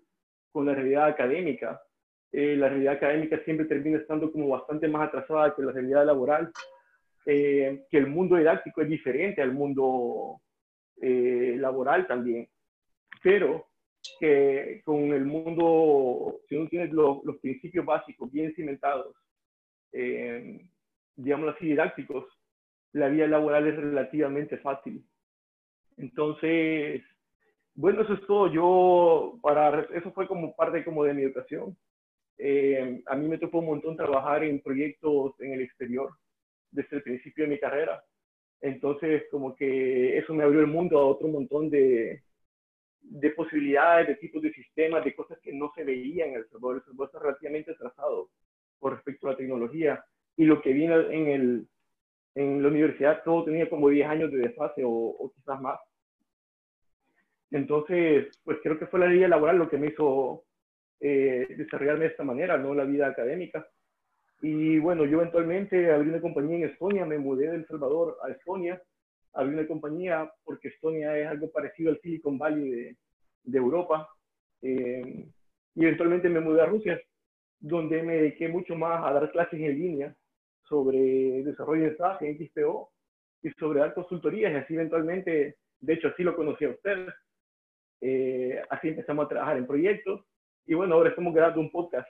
con 0.51 0.67
la 0.67 0.75
realidad 0.75 1.07
académica. 1.07 1.81
Eh, 2.31 2.57
la 2.57 2.69
realidad 2.69 2.95
académica 2.95 3.39
siempre 3.45 3.67
termina 3.67 3.99
estando 3.99 4.31
como 4.33 4.49
bastante 4.49 4.89
más 4.89 5.09
atrasada 5.09 5.55
que 5.55 5.63
la 5.63 5.73
realidad 5.73 6.07
laboral, 6.07 6.51
eh, 7.27 7.85
que 7.91 7.99
el 7.99 8.07
mundo 8.07 8.37
didáctico 8.37 8.83
es 8.83 8.89
diferente 8.89 9.43
al 9.43 9.53
mundo 9.53 10.41
eh, 11.01 11.57
laboral 11.59 12.07
también, 12.07 12.49
pero 13.23 13.67
que 14.19 14.83
con 14.85 15.13
el 15.13 15.25
mundo, 15.25 16.41
si 16.49 16.57
uno 16.57 16.69
tiene 16.69 16.89
los, 16.89 17.25
los 17.25 17.37
principios 17.39 17.85
básicos 17.85 18.31
bien 18.31 18.55
cimentados, 18.55 19.15
digamos 21.17 21.55
así, 21.55 21.67
didácticos, 21.67 22.25
la 22.93 23.09
vida 23.09 23.27
laboral 23.27 23.67
es 23.67 23.77
relativamente 23.77 24.59
fácil. 24.59 25.05
Entonces, 25.97 27.03
bueno, 27.75 28.03
eso 28.03 28.15
es 28.15 28.27
todo. 28.27 28.53
Yo, 28.53 29.39
para, 29.43 29.81
eso 29.95 30.13
fue 30.13 30.27
como 30.27 30.55
parte 30.55 30.85
como 30.85 31.05
de 31.05 31.15
mi 31.15 31.23
educación. 31.23 31.77
Eh, 32.39 33.03
a 33.07 33.17
mí 33.17 33.29
me 33.29 33.39
tocó 33.39 33.59
un 33.59 33.67
montón 33.67 33.97
trabajar 33.97 34.45
en 34.45 34.61
proyectos 34.61 35.35
en 35.41 35.53
el 35.53 35.61
exterior 35.63 36.11
desde 36.71 36.97
el 36.97 37.03
principio 37.03 37.45
de 37.45 37.51
mi 37.51 37.59
carrera. 37.61 38.03
Entonces, 38.61 39.25
como 39.31 39.55
que 39.55 40.19
eso 40.19 40.35
me 40.35 40.45
abrió 40.45 40.61
el 40.61 40.67
mundo 40.67 40.99
a 40.99 41.07
otro 41.07 41.29
montón 41.29 41.71
de, 41.71 42.23
de 43.03 43.31
posibilidades, 43.31 44.09
de 44.09 44.17
tipos 44.17 44.43
de 44.43 44.53
sistemas, 44.53 45.05
de 45.05 45.15
cosas 45.15 45.39
que 45.41 45.53
no 45.53 45.73
se 45.75 45.85
veían 45.85 46.31
en 46.31 46.37
El 46.37 46.49
Salvador. 46.49 46.77
El 46.77 46.85
Salvador 46.85 47.07
está 47.07 47.19
relativamente 47.19 47.73
atrasado 47.73 48.31
con 48.79 48.93
respecto 48.95 49.29
a 49.29 49.33
la 49.33 49.37
tecnología. 49.37 50.05
Y 50.37 50.45
lo 50.45 50.63
que 50.63 50.73
vino 50.73 50.99
en, 51.11 51.29
el, 51.29 51.69
en 52.35 52.63
la 52.63 52.69
universidad, 52.69 53.23
todo 53.25 53.45
tenía 53.45 53.69
como 53.69 53.89
10 53.89 54.09
años 54.09 54.33
de 54.33 54.39
desfase 54.39 54.83
o, 54.85 54.91
o 54.91 55.33
quizás 55.33 55.61
más. 55.61 55.79
Entonces, 57.51 58.41
pues 58.45 58.59
creo 58.63 58.79
que 58.79 58.87
fue 58.87 58.99
la 58.99 59.07
vida 59.07 59.29
laboral 59.29 59.59
lo 59.59 59.69
que 59.69 59.77
me 59.77 59.89
hizo 59.89 60.45
eh, 61.01 61.47
desarrollarme 61.57 62.05
de 62.05 62.11
esta 62.11 62.25
manera, 62.25 62.57
no 62.57 62.75
la 62.75 62.85
vida 62.85 63.09
académica. 63.09 63.67
Y 64.41 64.79
bueno, 64.79 65.05
yo 65.05 65.21
eventualmente 65.21 65.93
abrí 65.93 66.09
una 66.09 66.21
compañía 66.21 66.57
en 66.57 66.65
Estonia, 66.65 67.05
me 67.05 67.19
mudé 67.19 67.51
de 67.51 67.57
El 67.57 67.67
Salvador 67.67 68.19
a 68.23 68.31
Estonia, 68.31 68.81
abrí 69.35 69.55
una 69.55 69.67
compañía 69.67 70.31
porque 70.45 70.69
Estonia 70.69 71.17
es 71.19 71.27
algo 71.27 71.51
parecido 71.51 71.91
al 71.91 72.01
Silicon 72.01 72.39
Valley 72.39 72.71
de, 72.71 72.97
de 73.45 73.59
Europa. 73.59 74.09
Eh, 74.63 75.27
y 75.75 75.85
eventualmente 75.85 76.29
me 76.29 76.41
mudé 76.41 76.63
a 76.63 76.67
Rusia, 76.67 77.01
donde 77.59 78.03
me 78.03 78.17
dediqué 78.17 78.49
mucho 78.49 78.75
más 78.75 79.05
a 79.05 79.13
dar 79.13 79.31
clases 79.31 79.61
en 79.61 79.79
línea 79.79 80.15
sobre 80.69 81.43
desarrollo 81.45 81.85
de 81.85 81.97
SaaS 81.97 82.21
en 82.23 82.39
XPO 82.39 82.91
y 83.43 83.51
sobre 83.53 83.81
dar 83.81 83.95
consultorías 83.95 84.53
y 84.53 84.57
así 84.57 84.75
eventualmente, 84.75 85.57
de 85.81 85.93
hecho 85.93 86.09
así 86.09 86.23
lo 86.23 86.37
conocí 86.37 86.65
a 86.65 86.71
usted, 86.71 87.09
eh, 88.01 88.63
así 88.71 88.89
empezamos 88.89 89.27
a 89.27 89.29
trabajar 89.29 89.57
en 89.57 89.67
proyectos 89.67 90.25
y 90.67 90.75
bueno, 90.75 90.95
ahora 90.95 91.11
estamos 91.11 91.35
grabando 91.35 91.61
un 91.61 91.71
podcast. 91.71 92.09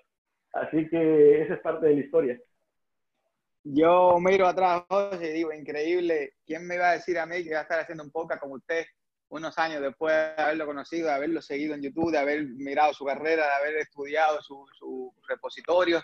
Así 0.52 0.88
que 0.88 1.42
esa 1.42 1.54
es 1.54 1.60
parte 1.60 1.86
de 1.86 1.94
la 1.94 2.00
historia. 2.00 2.40
Yo 3.64 4.18
miro 4.18 4.46
atrás, 4.46 4.84
José, 4.88 5.30
y 5.30 5.32
digo, 5.32 5.52
increíble, 5.52 6.34
¿quién 6.44 6.66
me 6.66 6.74
iba 6.74 6.90
a 6.90 6.94
decir 6.94 7.18
a 7.18 7.26
mí 7.26 7.42
que 7.42 7.50
iba 7.50 7.60
a 7.60 7.62
estar 7.62 7.80
haciendo 7.80 8.02
un 8.02 8.10
podcast 8.10 8.40
como 8.40 8.54
usted 8.54 8.84
unos 9.28 9.56
años 9.58 9.80
después 9.80 10.12
de 10.12 10.42
haberlo 10.42 10.66
conocido, 10.66 11.06
de 11.06 11.14
haberlo 11.14 11.40
seguido 11.40 11.74
en 11.74 11.82
YouTube, 11.82 12.10
de 12.10 12.18
haber 12.18 12.44
mirado 12.44 12.92
su 12.92 13.04
carrera, 13.04 13.46
de 13.46 13.52
haber 13.52 13.76
estudiado 13.76 14.42
su, 14.42 14.66
su 14.76 15.14
repositorio? 15.28 16.02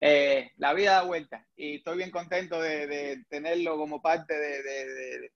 Eh, 0.00 0.50
la 0.56 0.74
vida 0.74 0.92
da 0.92 1.02
vuelta 1.02 1.46
y 1.54 1.76
estoy 1.76 1.98
bien 1.98 2.10
contento 2.10 2.60
de, 2.60 3.24
tenerlo 3.30 3.76
como 3.76 4.02
parte 4.02 4.34
de, 4.34 4.62
de, 4.62 5.30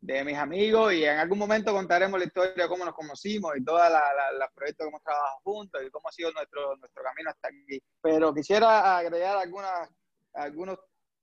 de 0.00 0.24
mis 0.24 0.36
amigos 0.36 0.92
y 0.94 1.04
en 1.04 1.18
algún 1.18 1.38
momento 1.38 1.72
contaremos 1.72 2.18
la 2.18 2.26
historia 2.26 2.64
de 2.64 2.68
cómo 2.68 2.84
nos 2.84 2.94
conocimos 2.94 3.56
y 3.56 3.64
todos 3.64 3.80
los 4.38 4.48
proyectos 4.54 4.84
que 4.84 4.88
hemos 4.88 5.02
trabajado 5.02 5.40
juntos 5.42 5.82
y 5.84 5.90
cómo 5.90 6.08
ha 6.08 6.12
sido 6.12 6.32
nuestro, 6.32 6.76
nuestro 6.76 7.02
camino 7.02 7.30
hasta 7.30 7.48
aquí. 7.48 7.82
Pero 8.00 8.32
quisiera 8.32 8.98
agregar 8.98 9.36
algunas, 9.36 9.88
algunos 10.34 10.78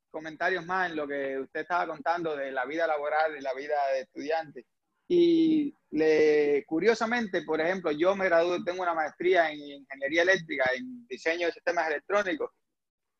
comentarios 0.09 0.65
más 0.65 0.89
en 0.89 0.95
lo 0.95 1.07
que 1.07 1.39
usted 1.39 1.61
estaba 1.61 1.87
contando 1.87 2.35
de 2.35 2.51
la 2.51 2.65
vida 2.65 2.87
laboral 2.87 3.35
y 3.37 3.41
la 3.41 3.53
vida 3.53 3.75
de 3.93 4.01
estudiante. 4.01 4.65
Y 5.07 5.75
le, 5.91 6.63
curiosamente, 6.65 7.43
por 7.43 7.61
ejemplo, 7.61 7.91
yo 7.91 8.15
me 8.15 8.25
gradué, 8.25 8.63
tengo 8.63 8.81
una 8.81 8.93
maestría 8.93 9.51
en 9.51 9.59
ingeniería 9.59 10.23
eléctrica, 10.23 10.71
en 10.75 11.05
diseño 11.07 11.47
de 11.47 11.53
sistemas 11.53 11.87
electrónicos, 11.87 12.49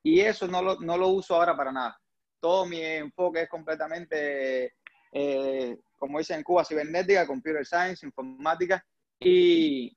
y 0.01 0.21
eso 0.21 0.47
no 0.47 0.61
lo, 0.61 0.79
no 0.79 0.97
lo 0.97 1.09
uso 1.09 1.35
ahora 1.35 1.55
para 1.55 1.71
nada. 1.71 1.99
Todo 2.39 2.65
mi 2.65 2.81
enfoque 2.81 3.41
es 3.41 3.49
completamente 3.49 4.73
eh, 5.11 5.77
como 5.97 6.19
dicen 6.19 6.37
en 6.37 6.43
Cuba, 6.43 6.65
cibernética, 6.65 7.25
computer 7.25 7.65
science, 7.65 8.05
informática, 8.05 8.85
y, 9.19 9.95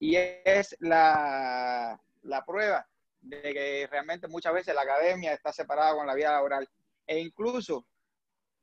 y 0.00 0.16
es 0.16 0.76
la, 0.80 2.00
la 2.22 2.44
prueba 2.44 2.86
de 3.28 3.42
que 3.42 3.88
realmente 3.90 4.28
muchas 4.28 4.54
veces 4.54 4.74
la 4.74 4.82
academia 4.82 5.32
está 5.32 5.52
separada 5.52 5.94
con 5.94 6.06
la 6.06 6.14
vida 6.14 6.32
laboral. 6.32 6.68
E 7.06 7.18
incluso 7.18 7.86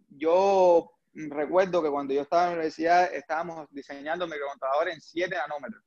yo 0.10 0.92
recuerdo 1.14 1.82
que 1.84 1.90
cuando 1.90 2.14
yo 2.14 2.22
estaba 2.22 2.44
en 2.44 2.50
la 2.50 2.56
universidad 2.56 3.14
estábamos 3.14 3.68
diseñando 3.72 4.28
microcontroladores 4.28 4.96
en 4.96 5.02
7 5.02 5.36
nanómetros. 5.36 5.84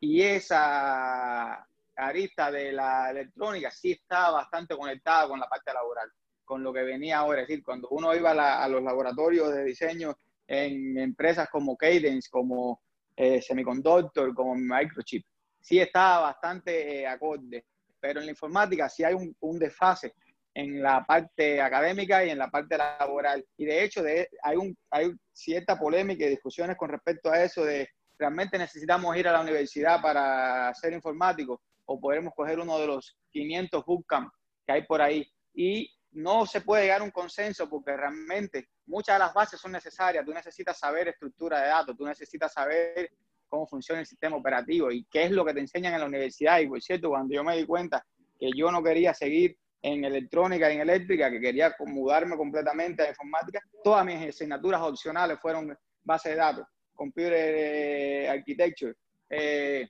Y 0.00 0.22
esa 0.22 1.66
arista 1.96 2.50
de 2.50 2.72
la 2.72 3.10
electrónica 3.10 3.70
sí 3.70 3.92
estaba 3.92 4.38
bastante 4.38 4.76
conectada 4.76 5.28
con 5.28 5.38
la 5.38 5.48
parte 5.48 5.72
laboral 5.72 6.10
con 6.44 6.62
lo 6.62 6.72
que 6.72 6.82
venía 6.82 7.18
ahora. 7.18 7.42
Es 7.42 7.48
decir, 7.48 7.64
cuando 7.64 7.88
uno 7.90 8.14
iba 8.14 8.30
a, 8.30 8.68
los 8.68 8.82
laboratorios 8.82 9.54
de 9.54 9.64
diseño 9.64 10.16
en 10.46 10.98
empresas 10.98 11.48
como 11.50 11.76
Cadence, 11.76 12.28
como 12.30 12.82
eh, 13.16 13.40
Semiconductor, 13.40 14.34
como 14.34 14.54
Microchip, 14.54 15.24
sí 15.60 15.80
estaba 15.80 16.26
bastante 16.26 17.00
eh, 17.00 17.06
acorde. 17.06 17.64
Pero 18.04 18.20
en 18.20 18.26
la 18.26 18.32
informática 18.32 18.86
sí 18.90 19.02
hay 19.02 19.14
un, 19.14 19.34
un, 19.40 19.58
desfase 19.58 20.12
en 20.52 20.82
la 20.82 21.02
parte 21.06 21.58
académica 21.62 22.22
y 22.22 22.28
en 22.28 22.36
la 22.36 22.50
parte 22.50 22.76
laboral. 22.76 23.42
Y 23.56 23.64
de 23.64 23.82
hecho 23.82 24.02
de, 24.02 24.28
hay, 24.42 24.58
un, 24.58 24.76
hay 24.90 25.10
cierta 25.32 25.78
polémica 25.78 26.26
y 26.26 26.28
discusiones 26.28 26.76
con 26.76 26.90
respecto 26.90 27.30
a 27.30 27.42
eso 27.42 27.64
de 27.64 27.88
realmente 28.18 28.58
necesitamos 28.58 29.16
ir 29.16 29.26
a 29.26 29.32
la 29.32 29.40
universidad 29.40 30.02
para 30.02 30.74
ser 30.74 30.92
informáticos 30.92 31.60
o 31.86 31.98
podemos 31.98 32.34
coger 32.36 32.60
uno 32.60 32.78
de 32.78 32.88
los 32.88 33.16
500 33.30 33.82
bootcamp 33.86 34.30
que 34.66 34.74
hay 34.74 34.82
por 34.82 35.00
ahí. 35.00 35.26
Y 35.54 35.90
no 36.10 36.44
se 36.44 36.60
puede 36.60 36.82
llegar 36.82 37.00
a 37.00 37.04
un 37.04 37.10
consenso 37.10 37.70
porque 37.70 37.96
realmente 37.96 38.68
muchas 38.84 39.14
de 39.14 39.20
las 39.20 39.32
bases 39.32 39.58
son 39.58 39.72
necesarias. 39.72 40.26
Tú 40.26 40.34
necesitas 40.34 40.78
saber 40.78 41.08
estructura 41.08 41.62
de 41.62 41.68
datos, 41.68 41.96
tú 41.96 42.04
necesitas 42.04 42.52
saber 42.52 43.10
cómo 43.54 43.66
funciona 43.68 44.00
el 44.00 44.06
sistema 44.06 44.36
operativo 44.36 44.90
y 44.90 45.04
qué 45.04 45.24
es 45.24 45.30
lo 45.30 45.44
que 45.44 45.54
te 45.54 45.60
enseñan 45.60 45.94
en 45.94 46.00
la 46.00 46.06
universidad. 46.06 46.58
Y 46.58 46.66
por 46.66 46.82
cierto, 46.82 47.10
cuando 47.10 47.34
yo 47.34 47.44
me 47.44 47.56
di 47.56 47.64
cuenta 47.64 48.04
que 48.38 48.50
yo 48.56 48.70
no 48.72 48.82
quería 48.82 49.14
seguir 49.14 49.56
en 49.80 50.04
electrónica 50.04 50.70
y 50.70 50.74
en 50.74 50.80
eléctrica, 50.80 51.30
que 51.30 51.40
quería 51.40 51.74
mudarme 51.86 52.36
completamente 52.36 53.02
a 53.02 53.10
informática, 53.10 53.60
todas 53.84 54.04
mis 54.04 54.16
asignaturas 54.28 54.80
opcionales 54.82 55.38
fueron 55.40 55.76
base 56.02 56.30
de 56.30 56.36
datos, 56.36 56.66
computer 56.94 57.32
eh, 57.32 58.28
architecture, 58.28 58.94
eh, 59.30 59.86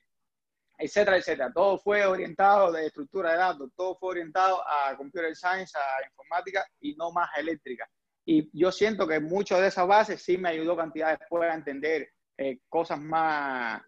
etcétera, 0.77 1.17
etcétera. 1.17 1.51
Todo 1.51 1.79
fue 1.79 2.05
orientado 2.05 2.71
de 2.71 2.85
estructura 2.85 3.31
de 3.31 3.37
datos, 3.37 3.71
todo 3.75 3.95
fue 3.95 4.09
orientado 4.09 4.61
a 4.67 4.95
computer 4.95 5.35
science, 5.35 5.75
a 5.75 6.05
informática 6.07 6.63
y 6.81 6.95
no 6.95 7.11
más 7.11 7.29
eléctrica. 7.37 7.89
Y 8.25 8.47
yo 8.53 8.71
siento 8.71 9.07
que 9.07 9.19
mucho 9.19 9.59
de 9.59 9.69
esas 9.69 9.87
bases 9.87 10.21
sí 10.21 10.37
me 10.37 10.49
ayudó 10.49 10.75
cantidad 10.75 11.17
después 11.17 11.49
a 11.49 11.55
entender 11.55 12.09
eh, 12.37 12.59
cosas 12.67 12.99
más, 12.99 13.81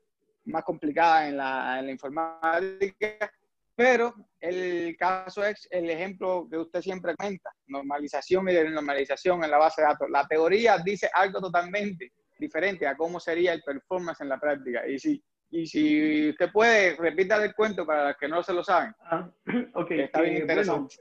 más 0.46 0.64
complicadas 0.64 1.30
en 1.30 1.38
la, 1.38 1.80
en 1.80 1.86
la 1.86 1.92
informática, 1.92 3.32
pero 3.76 4.14
el 4.40 4.96
caso 4.98 5.46
es 5.46 5.68
el 5.70 5.90
ejemplo 5.90 6.48
que 6.50 6.58
usted 6.58 6.82
siempre 6.82 7.16
cuenta, 7.16 7.52
normalización 7.68 8.50
y 8.50 8.54
normalización 8.54 9.44
en 9.44 9.52
la 9.52 9.60
base 9.60 9.82
de 9.82 9.88
datos. 9.88 10.10
La 10.10 10.26
teoría 10.26 10.78
dice 10.80 11.10
algo 11.14 11.40
totalmente 11.40 12.12
diferente 12.40 12.88
a 12.88 12.98
cómo 12.98 13.20
sería 13.20 13.54
el 13.54 13.62
performance 13.62 14.22
en 14.22 14.30
la 14.30 14.40
práctica. 14.40 14.88
Y 14.88 14.98
si, 14.98 15.24
y 15.52 15.68
si 15.68 16.30
usted 16.30 16.52
puede, 16.52 16.96
repita 16.96 17.44
el 17.44 17.54
cuento 17.54 17.86
para 17.86 18.08
los 18.10 18.18
que 18.18 18.28
no 18.28 18.42
se 18.42 18.54
lo 18.54 18.64
saben. 18.64 18.96
Ah, 19.02 19.30
ok. 19.76 19.92
Está 19.92 20.22
bien 20.22 20.38
eh, 20.38 20.40
interesante. 20.40 20.96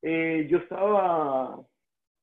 Eh, 0.00 0.46
yo 0.48 0.58
estaba, 0.58 1.60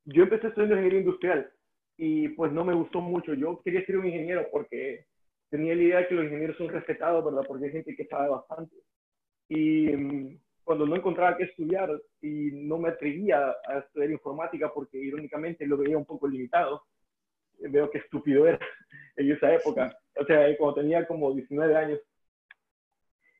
yo 0.05 0.23
empecé 0.23 0.47
estudiando 0.47 0.75
ingeniería 0.75 1.01
industrial 1.01 1.51
y 1.97 2.29
pues 2.29 2.51
no 2.51 2.63
me 2.63 2.73
gustó 2.73 3.01
mucho. 3.01 3.33
Yo 3.33 3.61
quería 3.63 3.85
ser 3.85 3.97
un 3.97 4.07
ingeniero 4.07 4.47
porque 4.51 5.05
tenía 5.49 5.75
la 5.75 5.81
idea 5.81 5.97
de 5.99 6.07
que 6.07 6.15
los 6.15 6.25
ingenieros 6.25 6.57
son 6.57 6.69
respetados, 6.69 7.23
¿verdad? 7.23 7.43
Porque 7.47 7.65
hay 7.65 7.71
gente 7.71 7.95
que 7.95 8.07
sabe 8.07 8.29
bastante. 8.29 8.75
Y 9.49 9.87
mm, 9.87 10.39
cuando 10.63 10.85
no 10.85 10.95
encontraba 10.95 11.37
qué 11.37 11.43
estudiar 11.43 11.89
y 12.21 12.51
no 12.53 12.77
me 12.77 12.89
atrevía 12.89 13.55
a 13.67 13.79
estudiar 13.79 14.11
informática 14.11 14.71
porque 14.73 14.97
irónicamente 14.97 15.67
lo 15.67 15.77
veía 15.77 15.97
un 15.97 16.05
poco 16.05 16.27
limitado, 16.27 16.83
veo 17.59 17.89
qué 17.91 17.99
estúpido 17.99 18.47
era 18.47 18.59
en 19.17 19.31
esa 19.31 19.53
época, 19.53 19.95
o 20.15 20.25
sea, 20.25 20.45
cuando 20.57 20.81
tenía 20.81 21.05
como 21.05 21.33
19 21.33 21.75
años. 21.75 21.99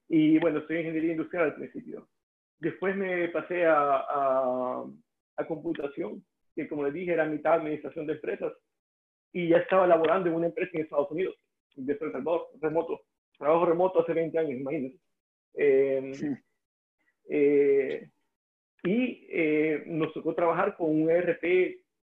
Y 0.10 0.38
bueno, 0.40 0.62
en 0.68 0.78
ingeniería 0.78 1.14
industrial 1.14 1.46
al 1.46 1.56
principio. 1.56 2.08
Después 2.60 2.96
me 2.96 3.28
pasé 3.30 3.66
a, 3.66 3.98
a, 3.98 4.86
a 5.38 5.48
computación, 5.48 6.24
que 6.56 6.68
como 6.68 6.84
les 6.84 6.94
dije 6.94 7.14
era 7.14 7.26
mitad 7.26 7.54
administración 7.54 8.08
de 8.08 8.14
empresas, 8.14 8.54
y 9.32 9.50
ya 9.50 9.58
estaba 9.58 9.88
laborando 9.88 10.30
en 10.30 10.36
una 10.36 10.48
empresa 10.48 10.72
en 10.74 10.84
Estados 10.84 11.12
Unidos, 11.12 11.36
de 11.76 11.98
remoto, 12.62 13.02
trabajo 13.38 13.66
remoto 13.66 14.02
hace 14.02 14.14
20 14.14 14.38
años, 14.38 14.60
imagínense. 14.60 15.00
Eh, 15.56 16.14
eh, 17.30 18.10
y 18.84 19.28
eh, 19.30 19.84
nos 19.88 20.14
tocó 20.14 20.36
trabajar 20.36 20.76
con 20.76 20.90
un 20.90 21.10
ERP 21.10 21.42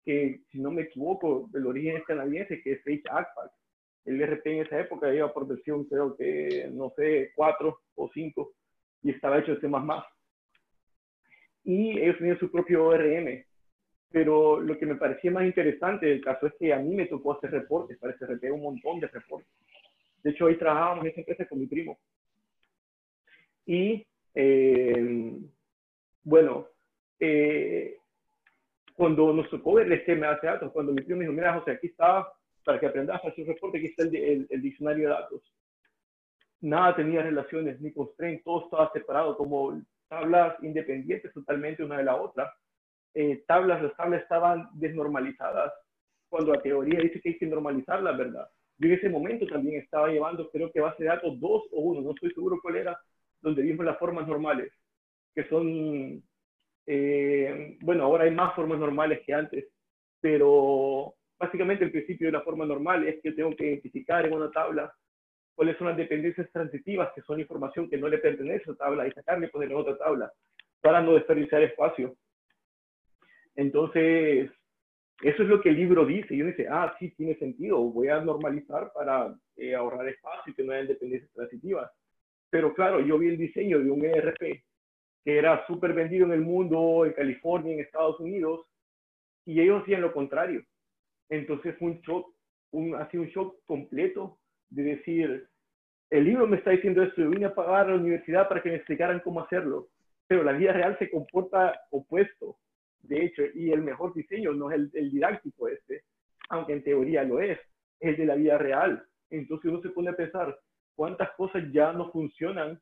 que, 0.04 0.40
si 0.50 0.60
no 0.60 0.70
me 0.70 0.82
equivoco, 0.82 1.48
del 1.52 1.66
origen 1.66 1.96
es 1.96 2.04
canadiense, 2.04 2.60
que 2.62 2.72
es 2.72 2.80
H 2.86 3.24
El 4.04 4.20
ERP 4.20 4.46
en 4.46 4.62
esa 4.62 4.80
época 4.80 5.14
iba 5.14 5.32
por 5.32 5.46
versión, 5.46 5.84
creo 5.84 6.16
que, 6.16 6.68
no 6.72 6.92
sé, 6.96 7.30
4 7.36 7.78
o 7.94 8.10
5, 8.12 8.52
y 9.02 9.10
estaba 9.10 9.38
hecho 9.38 9.54
de 9.54 9.60
C++. 9.60 9.68
Y 11.64 12.00
ellos 12.00 12.18
tenían 12.18 12.38
su 12.38 12.50
propio 12.50 12.86
ORM. 12.86 13.44
Pero 14.12 14.60
lo 14.60 14.78
que 14.78 14.86
me 14.86 14.96
parecía 14.96 15.30
más 15.30 15.44
interesante 15.44 16.06
del 16.06 16.22
caso 16.22 16.46
es 16.46 16.54
que 16.58 16.72
a 16.72 16.78
mí 16.78 16.94
me 16.94 17.06
tocó 17.06 17.32
hacer 17.32 17.50
reportes 17.50 17.98
para 17.98 18.12
ese 18.12 18.24
ERP, 18.24 18.52
un 18.52 18.62
montón 18.62 19.00
de 19.00 19.08
reportes. 19.08 19.48
De 20.22 20.30
hecho, 20.30 20.46
ahí 20.46 20.56
trabajábamos 20.56 21.04
en 21.04 21.10
esa 21.10 21.20
empresa 21.20 21.46
con 21.46 21.58
mi 21.58 21.66
primo. 21.66 21.98
Y 23.66 24.06
eh, 24.34 25.38
bueno, 26.24 26.68
eh, 27.18 27.96
cuando 28.94 29.32
nos 29.32 29.48
tocó 29.50 29.74
ver 29.74 29.86
el 29.86 29.94
esquema 29.94 30.34
de 30.34 30.48
datos, 30.48 30.72
cuando 30.72 30.92
mi 30.92 31.02
tío 31.04 31.16
me 31.16 31.24
dijo, 31.24 31.32
mira, 31.32 31.58
José, 31.58 31.72
aquí 31.72 31.88
está, 31.88 32.28
para 32.64 32.78
que 32.78 32.86
aprendas 32.86 33.24
a 33.24 33.28
hacer 33.28 33.44
un 33.44 33.54
reporte, 33.54 33.78
aquí 33.78 33.86
está 33.88 34.04
el, 34.04 34.46
el, 34.48 34.62
diccionario 34.62 35.08
de 35.08 35.14
datos. 35.14 35.42
Nada 36.60 36.94
tenía 36.94 37.22
relaciones 37.22 37.80
ni 37.80 37.92
constraints, 37.92 38.44
todo 38.44 38.64
estaba 38.64 38.92
separado 38.92 39.36
como 39.36 39.82
tablas 40.08 40.62
independientes 40.62 41.32
totalmente 41.32 41.82
una 41.82 41.98
de 41.98 42.04
la 42.04 42.16
otra. 42.16 42.52
Eh, 43.14 43.44
tablas, 43.46 43.82
las 43.82 43.96
tablas 43.96 44.22
estaban 44.22 44.68
desnormalizadas, 44.74 45.72
cuando 46.28 46.54
la 46.54 46.62
teoría 46.62 47.00
dice 47.00 47.20
que 47.20 47.30
hay 47.30 47.38
que 47.38 47.46
normalizarlas, 47.46 48.16
¿verdad? 48.16 48.48
Yo 48.78 48.88
en 48.88 48.94
ese 48.94 49.08
momento 49.10 49.46
también 49.46 49.82
estaba 49.82 50.08
llevando, 50.08 50.50
creo 50.50 50.72
que 50.72 50.80
base 50.80 51.02
de 51.02 51.10
datos 51.10 51.38
2 51.38 51.62
o 51.72 51.80
1, 51.80 52.00
no 52.00 52.10
estoy 52.12 52.32
seguro 52.32 52.58
cuál 52.62 52.76
era, 52.76 52.98
donde 53.42 53.62
vimos 53.62 53.84
las 53.84 53.98
formas 53.98 54.26
normales, 54.26 54.72
que 55.34 55.46
son, 55.48 56.22
eh, 56.86 57.76
bueno, 57.82 58.04
ahora 58.04 58.24
hay 58.24 58.30
más 58.30 58.54
formas 58.54 58.78
normales 58.78 59.20
que 59.26 59.34
antes, 59.34 59.66
pero 60.20 61.14
básicamente 61.38 61.84
el 61.84 61.92
principio 61.92 62.28
de 62.28 62.32
la 62.32 62.42
forma 62.42 62.64
normal 62.64 63.06
es 63.06 63.20
que 63.22 63.32
tengo 63.32 63.54
que 63.54 63.66
identificar 63.66 64.24
en 64.24 64.32
una 64.32 64.50
tabla 64.50 64.92
cuáles 65.54 65.76
son 65.76 65.88
las 65.88 65.96
dependencias 65.96 66.50
transitivas, 66.50 67.12
que 67.14 67.22
son 67.22 67.40
información 67.40 67.90
que 67.90 67.98
no 67.98 68.08
le 68.08 68.18
pertenece 68.18 68.70
a 68.70 68.72
esa 68.72 68.74
tabla, 68.76 69.06
y 69.06 69.12
sacarle 69.12 69.46
y 69.46 69.50
ponerla 69.50 69.74
en 69.74 69.80
otra 69.80 69.98
tabla, 69.98 70.32
para 70.80 71.02
no 71.02 71.12
desperdiciar 71.12 71.62
espacio. 71.62 72.16
Entonces, 73.56 74.50
eso 75.22 75.42
es 75.42 75.48
lo 75.48 75.60
que 75.60 75.70
el 75.70 75.76
libro 75.76 76.04
dice. 76.04 76.34
Y 76.34 76.42
uno 76.42 76.50
dice, 76.50 76.66
ah, 76.68 76.94
sí, 76.98 77.10
tiene 77.16 77.36
sentido, 77.36 77.78
voy 77.78 78.08
a 78.08 78.20
normalizar 78.20 78.92
para 78.92 79.34
eh, 79.56 79.74
ahorrar 79.74 80.08
espacio 80.08 80.52
y 80.52 80.54
que 80.54 80.64
no 80.64 80.72
haya 80.72 80.86
dependencias 80.86 81.32
transitivas. 81.32 81.90
Pero 82.50 82.74
claro, 82.74 83.00
yo 83.00 83.18
vi 83.18 83.28
el 83.28 83.38
diseño 83.38 83.78
de 83.78 83.90
un 83.90 84.04
ERP 84.04 84.62
que 85.24 85.38
era 85.38 85.64
súper 85.66 85.92
vendido 85.92 86.26
en 86.26 86.32
el 86.32 86.40
mundo, 86.40 87.06
en 87.06 87.12
California, 87.12 87.72
en 87.72 87.80
Estados 87.80 88.18
Unidos, 88.18 88.66
y 89.44 89.60
ellos 89.60 89.82
hacían 89.82 90.00
lo 90.00 90.12
contrario. 90.12 90.64
Entonces 91.28 91.76
fue 91.78 91.92
un 91.92 92.00
shock, 92.00 92.34
un, 92.72 92.94
ha 92.94 93.08
un 93.12 93.26
shock 93.26 93.56
completo 93.64 94.38
de 94.70 94.82
decir, 94.82 95.48
el 96.10 96.24
libro 96.24 96.46
me 96.46 96.56
está 96.56 96.70
diciendo 96.70 97.02
esto, 97.02 97.22
yo 97.22 97.30
vine 97.30 97.46
a 97.46 97.54
pagar 97.54 97.86
a 97.86 97.90
la 97.90 98.00
universidad 98.00 98.48
para 98.48 98.62
que 98.62 98.70
me 98.70 98.76
explicaran 98.76 99.20
cómo 99.20 99.40
hacerlo, 99.40 99.88
pero 100.26 100.42
la 100.42 100.52
vida 100.52 100.72
real 100.72 100.96
se 100.98 101.10
comporta 101.10 101.80
opuesto, 101.90 102.58
de 103.02 103.24
hecho, 103.24 103.42
y 103.54 103.72
el 103.72 103.82
mejor 103.82 104.14
diseño 104.14 104.52
no 104.52 104.70
es 104.70 104.80
el, 104.94 105.10
didáctico 105.10 105.68
este, 105.68 106.04
aunque 106.48 106.72
en 106.74 106.84
teoría 106.84 107.24
lo 107.24 107.40
es, 107.40 107.58
es 108.00 108.16
de 108.16 108.26
la 108.26 108.34
vida 108.34 108.58
real. 108.58 109.04
Entonces 109.30 109.70
uno 109.70 109.82
se 109.82 109.90
pone 109.90 110.10
a 110.10 110.16
pensar, 110.16 110.58
cuántas 110.94 111.30
cosas 111.32 111.64
ya 111.72 111.92
no 111.92 112.10
funcionan 112.10 112.80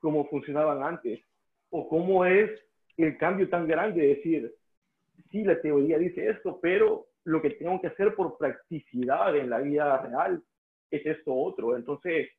como 0.00 0.26
funcionaban 0.28 0.82
antes, 0.82 1.20
o 1.70 1.88
cómo 1.88 2.24
es 2.24 2.50
el 2.96 3.16
cambio 3.18 3.48
tan 3.48 3.66
grande 3.66 4.00
de 4.00 4.08
decir, 4.08 4.54
sí, 5.30 5.44
la 5.44 5.60
teoría 5.60 5.98
dice 5.98 6.28
esto, 6.28 6.58
pero 6.60 7.06
lo 7.24 7.40
que 7.42 7.50
tengo 7.50 7.80
que 7.80 7.88
hacer 7.88 8.14
por 8.14 8.36
practicidad 8.38 9.36
en 9.36 9.50
la 9.50 9.58
vida 9.58 9.98
real 10.02 10.42
es 10.90 11.04
esto 11.04 11.34
otro. 11.34 11.76
Entonces, 11.76 12.30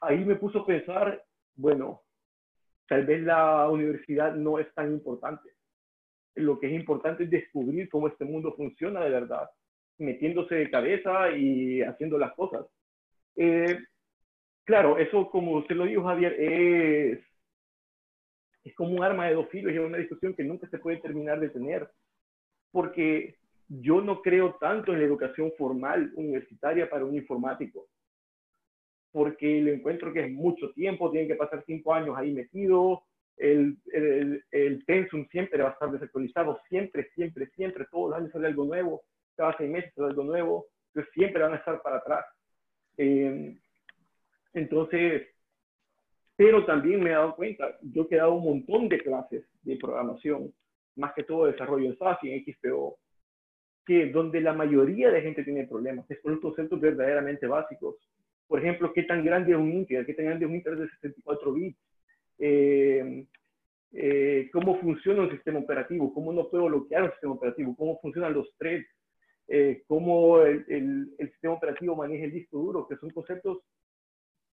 ahí 0.00 0.24
me 0.24 0.36
puso 0.36 0.60
a 0.60 0.66
pensar, 0.66 1.22
bueno, 1.56 2.02
tal 2.88 3.06
vez 3.06 3.22
la 3.22 3.68
universidad 3.68 4.34
no 4.34 4.58
es 4.58 4.72
tan 4.74 4.92
importante. 4.92 5.50
Lo 6.36 6.58
que 6.58 6.66
es 6.66 6.72
importante 6.72 7.24
es 7.24 7.30
descubrir 7.30 7.88
cómo 7.88 8.08
este 8.08 8.24
mundo 8.24 8.54
funciona 8.54 9.02
de 9.04 9.10
verdad, 9.10 9.48
metiéndose 9.98 10.54
de 10.56 10.70
cabeza 10.70 11.30
y 11.30 11.82
haciendo 11.82 12.18
las 12.18 12.32
cosas. 12.34 12.66
Eh, 13.36 13.78
Claro, 14.64 14.96
eso 14.98 15.28
como 15.30 15.58
usted 15.58 15.76
lo 15.76 15.84
dijo, 15.84 16.04
Javier, 16.04 16.34
es, 16.40 17.20
es 18.64 18.74
como 18.74 18.94
un 18.94 19.04
arma 19.04 19.26
de 19.26 19.34
dos 19.34 19.48
filos 19.50 19.72
y 19.72 19.76
es 19.76 19.82
una 19.82 19.98
discusión 19.98 20.34
que 20.34 20.42
nunca 20.42 20.66
se 20.68 20.78
puede 20.78 20.96
terminar 20.98 21.38
de 21.38 21.50
tener, 21.50 21.90
porque 22.72 23.36
yo 23.68 24.00
no 24.00 24.22
creo 24.22 24.54
tanto 24.54 24.92
en 24.92 25.00
la 25.00 25.04
educación 25.04 25.52
formal 25.58 26.12
universitaria 26.16 26.88
para 26.88 27.04
un 27.04 27.14
informático, 27.14 27.88
porque 29.12 29.60
le 29.60 29.74
encuentro 29.74 30.14
que 30.14 30.24
es 30.24 30.32
mucho 30.32 30.72
tiempo, 30.72 31.10
tienen 31.10 31.28
que 31.28 31.36
pasar 31.36 31.62
cinco 31.66 31.92
años 31.92 32.16
ahí 32.16 32.32
metido, 32.32 33.04
el, 33.36 33.76
el, 33.92 34.44
el 34.50 34.84
pensum 34.84 35.26
siempre 35.28 35.62
va 35.62 35.70
a 35.70 35.72
estar 35.72 35.90
desactualizado, 35.90 36.60
siempre, 36.68 37.08
siempre, 37.14 37.48
siempre, 37.56 37.86
todos 37.90 38.10
los 38.10 38.18
años 38.18 38.32
sale 38.32 38.46
algo 38.46 38.64
nuevo, 38.64 39.02
cada 39.36 39.56
seis 39.56 39.70
meses 39.70 39.92
sale 39.94 40.08
algo 40.08 40.24
nuevo, 40.24 40.66
entonces 40.88 41.12
siempre 41.14 41.42
van 41.42 41.54
a 41.54 41.56
estar 41.56 41.82
para 41.82 41.96
atrás. 41.96 42.24
Eh, 42.96 43.56
entonces, 44.52 45.22
pero 46.36 46.64
también 46.64 47.02
me 47.02 47.10
he 47.10 47.14
dado 47.14 47.34
cuenta, 47.34 47.76
yo 47.82 48.06
he 48.10 48.16
dado 48.16 48.34
un 48.34 48.44
montón 48.44 48.88
de 48.88 48.98
clases 48.98 49.44
de 49.62 49.76
programación, 49.76 50.52
más 50.96 51.12
que 51.14 51.24
todo 51.24 51.46
desarrollo 51.46 51.86
en 51.86 51.98
SAS 51.98 52.18
y 52.22 52.30
en 52.30 52.44
XPO, 52.44 52.98
que 53.84 54.06
donde 54.10 54.40
la 54.40 54.52
mayoría 54.52 55.10
de 55.10 55.22
gente 55.22 55.44
tiene 55.44 55.66
problemas, 55.66 56.08
es 56.10 56.18
por 56.20 56.32
los 56.32 56.40
conceptos 56.40 56.80
verdaderamente 56.80 57.46
básicos. 57.46 57.96
Por 58.46 58.60
ejemplo, 58.60 58.92
qué 58.92 59.02
tan 59.02 59.24
grande 59.24 59.52
es 59.52 59.58
un 59.58 59.72
integer, 59.72 60.06
qué 60.06 60.14
tan 60.14 60.26
grande 60.26 60.44
es 60.44 60.48
un 60.48 60.56
integer 60.56 60.78
de 60.78 60.88
64 60.88 61.52
bits, 61.52 61.78
eh, 62.38 63.26
eh, 63.92 64.50
cómo 64.52 64.80
funciona 64.80 65.22
un 65.22 65.30
sistema 65.30 65.60
operativo, 65.60 66.12
cómo 66.12 66.32
no 66.32 66.48
puedo 66.48 66.66
bloquear 66.66 67.04
un 67.04 67.10
sistema 67.12 67.34
operativo, 67.34 67.76
cómo 67.76 68.00
funcionan 68.00 68.34
los 68.34 68.52
threads, 68.58 68.86
eh, 69.46 69.84
cómo 69.86 70.40
el, 70.40 70.64
el, 70.68 71.30
sistema 71.30 71.54
operativo 71.54 71.94
maneja 71.94 72.24
el 72.24 72.32
disco 72.32 72.58
duro, 72.58 72.88
que 72.88 72.96
son 72.96 73.10
conceptos 73.10 73.58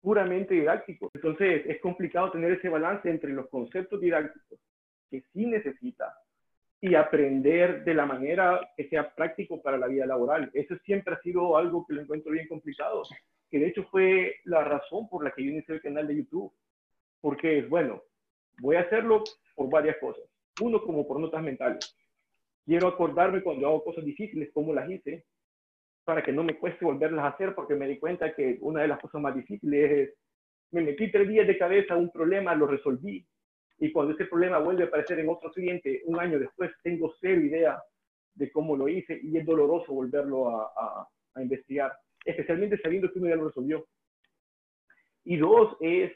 puramente 0.01 0.55
didáctico. 0.55 1.11
Entonces 1.15 1.63
es 1.67 1.81
complicado 1.81 2.33
tener 2.33 2.53
ese 2.53 2.69
balance 2.69 3.09
entre 3.09 3.33
los 3.33 3.49
conceptos 3.49 4.01
didácticos 4.01 4.59
que 5.11 5.23
sí 5.33 5.47
necesita 5.47 6.15
y 6.81 6.95
aprender 6.95 7.85
de 7.85 7.95
la 7.95 8.07
manera 8.07 8.61
que 8.77 8.89
sea 8.89 9.15
práctico 9.15 9.61
para 9.61 9.79
la 9.79 9.89
vida 9.89 10.07
laboral. 10.07 10.51
Eso 10.55 10.77
siempre 10.85 11.15
ha 11.15 11.21
sido 11.23 11.57
algo 11.57 11.85
que 11.87 11.95
lo 11.95 12.03
encuentro 12.03 12.33
bien 12.33 12.47
complicado, 12.47 13.03
que 13.51 13.59
de 13.59 13.69
hecho 13.69 13.85
fue 13.91 14.37
la 14.45 14.63
razón 14.65 15.09
por 15.09 15.25
la 15.25 15.33
que 15.33 15.45
yo 15.45 15.51
inicié 15.51 15.77
el 15.77 15.83
canal 15.83 16.07
de 16.07 16.17
YouTube, 16.17 16.53
porque 17.21 17.59
es 17.59 17.69
bueno, 17.69 18.03
voy 18.61 18.77
a 18.77 18.81
hacerlo 18.81 19.25
por 19.55 19.71
varias 19.71 19.97
cosas. 19.99 20.25
Uno, 20.61 20.83
como 20.83 21.07
por 21.07 21.21
notas 21.21 21.43
mentales. 21.43 21.97
Quiero 22.65 22.89
acordarme 22.89 23.43
cuando 23.43 23.67
hago 23.67 23.85
cosas 23.85 24.05
difíciles, 24.05 24.51
cómo 24.53 24.73
las 24.73 24.91
hice, 24.91 25.25
para 26.05 26.23
que 26.23 26.33
no 26.33 26.43
me 26.43 26.59
cueste 26.59 26.85
volverlas 26.85 27.25
a 27.25 27.29
hacer, 27.29 27.55
porque 27.55 27.75
me 27.75 27.89
di 27.89 27.99
cuenta 27.99 28.35
que 28.35 28.59
una 28.61 28.83
de 28.83 28.89
las 28.89 28.99
cosas 28.99 29.21
más 29.21 29.35
difíciles 29.35 29.91
es, 29.91 30.15
me 30.71 30.83
metí 30.83 31.11
tres 31.11 31.29
días 31.29 31.47
de 31.47 31.59
cabeza 31.59 31.95
a 31.95 31.99
un 31.99 32.11
problema, 32.11 32.55
lo 32.55 32.67
resolví, 32.67 33.27
y 33.79 33.93
cuando 33.93 34.13
ese 34.13 34.27
problema 34.27 34.59
vuelve 34.59 34.85
a 34.85 34.87
aparecer 34.87 35.19
en 35.21 35.29
otro 35.29 35.51
cliente 35.53 36.03
un 36.07 36.19
año 36.19 36.39
después, 36.39 36.71
tengo 36.83 37.15
cero 37.21 37.41
idea 37.41 37.81
de 38.35 38.51
cómo 38.51 38.77
lo 38.77 38.89
hice 38.89 39.19
y 39.23 39.37
es 39.37 39.47
doloroso 39.47 39.93
volverlo 39.93 40.49
a, 40.51 41.09
a 41.35 41.43
investigar, 41.43 41.93
especialmente 42.25 42.79
sabiendo 42.79 43.11
que 43.11 43.19
uno 43.19 43.29
ya 43.29 43.37
lo 43.37 43.49
resolvió. 43.49 43.87
Y 45.25 45.37
dos 45.37 45.77
es 45.81 46.13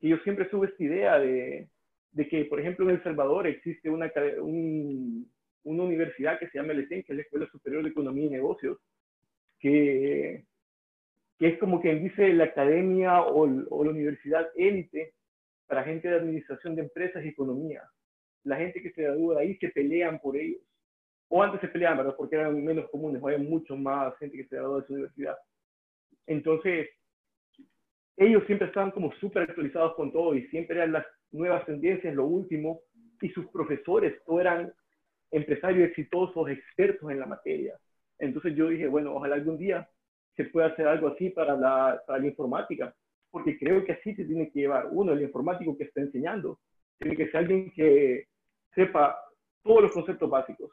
que 0.00 0.08
yo 0.08 0.16
siempre 0.18 0.46
tuve 0.46 0.68
esta 0.68 0.82
idea 0.82 1.18
de, 1.18 1.68
de 2.12 2.28
que, 2.28 2.44
por 2.46 2.60
ejemplo, 2.60 2.88
en 2.88 2.96
El 2.96 3.02
Salvador 3.02 3.46
existe 3.46 3.90
una, 3.90 4.10
una 5.62 5.82
universidad 5.82 6.38
que 6.38 6.48
se 6.48 6.58
llama 6.58 6.72
el 6.72 6.80
ESEN, 6.80 7.02
que 7.02 7.12
es 7.12 7.16
la 7.16 7.22
Escuela 7.22 7.46
Superior 7.50 7.82
de 7.82 7.90
Economía 7.90 8.26
y 8.26 8.30
Negocios, 8.30 8.78
que, 9.58 10.44
que 11.38 11.48
es 11.48 11.58
como 11.58 11.80
quien 11.80 12.02
dice 12.02 12.32
la 12.32 12.44
academia 12.44 13.20
o, 13.20 13.42
o 13.42 13.84
la 13.84 13.90
universidad 13.90 14.48
élite 14.56 15.12
para 15.66 15.84
gente 15.84 16.08
de 16.08 16.16
administración 16.16 16.74
de 16.74 16.82
empresas 16.82 17.24
y 17.24 17.28
economía. 17.28 17.82
La 18.44 18.56
gente 18.56 18.82
que 18.82 18.90
se 18.92 19.02
gradúa 19.02 19.36
de 19.36 19.42
ahí 19.42 19.56
se 19.58 19.68
pelean 19.68 20.18
por 20.18 20.36
ellos. 20.36 20.62
O 21.28 21.42
antes 21.42 21.60
se 21.60 21.68
peleaban, 21.68 21.98
¿verdad? 21.98 22.16
Porque 22.16 22.34
eran 22.34 22.64
menos 22.64 22.90
comunes, 22.90 23.22
hay 23.22 23.38
mucho 23.38 23.76
más 23.76 24.16
gente 24.18 24.36
que 24.36 24.46
se 24.46 24.56
gradúa 24.56 24.78
de 24.78 24.82
esa 24.84 24.92
universidad. 24.94 25.36
Entonces, 26.26 26.88
ellos 28.20 28.44
siempre 28.46 28.68
estaban 28.68 28.90
como 28.90 29.12
súper 29.14 29.44
actualizados 29.44 29.94
con 29.94 30.12
todo 30.12 30.34
y 30.34 30.46
siempre 30.48 30.76
eran 30.76 30.92
las 30.92 31.06
nuevas 31.32 31.64
tendencias, 31.64 32.14
lo 32.14 32.26
último, 32.26 32.82
y 33.22 33.30
sus 33.30 33.46
profesores, 33.46 34.22
todos 34.26 34.42
eran 34.42 34.72
empresarios 35.30 35.88
exitosos, 35.88 36.50
expertos 36.50 37.10
en 37.10 37.18
la 37.18 37.24
materia. 37.24 37.78
Entonces 38.18 38.54
yo 38.54 38.68
dije, 38.68 38.88
bueno, 38.88 39.14
ojalá 39.14 39.36
algún 39.36 39.56
día 39.56 39.88
se 40.36 40.44
pueda 40.44 40.66
hacer 40.66 40.86
algo 40.86 41.08
así 41.08 41.30
para 41.30 41.56
la, 41.56 42.02
para 42.06 42.18
la 42.18 42.26
informática, 42.26 42.94
porque 43.30 43.58
creo 43.58 43.84
que 43.86 43.92
así 43.92 44.14
se 44.14 44.26
tiene 44.26 44.50
que 44.50 44.60
llevar. 44.60 44.88
Uno, 44.90 45.12
el 45.12 45.22
informático 45.22 45.78
que 45.78 45.84
está 45.84 46.02
enseñando, 46.02 46.60
tiene 46.98 47.16
que 47.16 47.26
ser 47.28 47.36
alguien 47.36 47.70
que 47.70 48.26
sepa 48.74 49.18
todos 49.62 49.80
los 49.80 49.92
conceptos 49.92 50.28
básicos, 50.28 50.70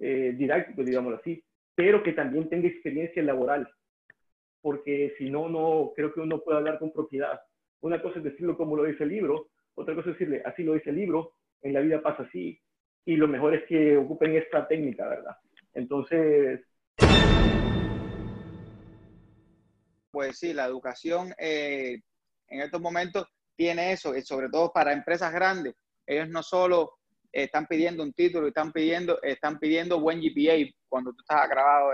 eh, 0.00 0.34
didácticos, 0.36 0.84
digámoslo 0.84 1.18
así, 1.18 1.44
pero 1.76 2.02
que 2.02 2.12
también 2.12 2.48
tenga 2.48 2.66
experiencia 2.66 3.22
laboral, 3.22 3.68
porque 4.66 5.14
si 5.16 5.30
no, 5.30 5.48
no 5.48 5.92
creo 5.94 6.12
que 6.12 6.18
uno 6.18 6.40
pueda 6.40 6.58
hablar 6.58 6.80
con 6.80 6.90
propiedad. 6.90 7.40
Una 7.82 8.02
cosa 8.02 8.18
es 8.18 8.24
decirlo 8.24 8.56
como 8.56 8.74
lo 8.74 8.82
dice 8.82 9.04
el 9.04 9.10
libro, 9.10 9.50
otra 9.76 9.94
cosa 9.94 10.10
es 10.10 10.18
decirle, 10.18 10.42
así 10.44 10.64
lo 10.64 10.74
dice 10.74 10.90
el 10.90 10.96
libro, 10.96 11.34
en 11.62 11.72
la 11.72 11.78
vida 11.78 12.02
pasa 12.02 12.24
así, 12.24 12.60
y 13.04 13.14
lo 13.14 13.28
mejor 13.28 13.54
es 13.54 13.64
que 13.68 13.96
ocupen 13.96 14.34
esta 14.34 14.66
técnica, 14.66 15.08
¿verdad? 15.08 15.36
Entonces... 15.72 16.62
Pues 20.10 20.36
sí, 20.36 20.52
la 20.52 20.64
educación 20.64 21.32
eh, 21.38 22.00
en 22.48 22.60
estos 22.60 22.80
momentos 22.80 23.28
tiene 23.54 23.92
eso, 23.92 24.16
y 24.16 24.22
sobre 24.22 24.48
todo 24.48 24.72
para 24.72 24.92
empresas 24.92 25.32
grandes. 25.32 25.76
Ellos 26.04 26.28
no 26.28 26.42
solo 26.42 26.94
están 27.30 27.68
pidiendo 27.68 28.02
un 28.02 28.12
título, 28.12 28.48
están 28.48 28.72
pidiendo, 28.72 29.22
están 29.22 29.60
pidiendo 29.60 30.00
buen 30.00 30.20
GPA 30.20 30.56
cuando 30.88 31.12
tú 31.12 31.20
estás 31.20 31.48
grabado, 31.48 31.92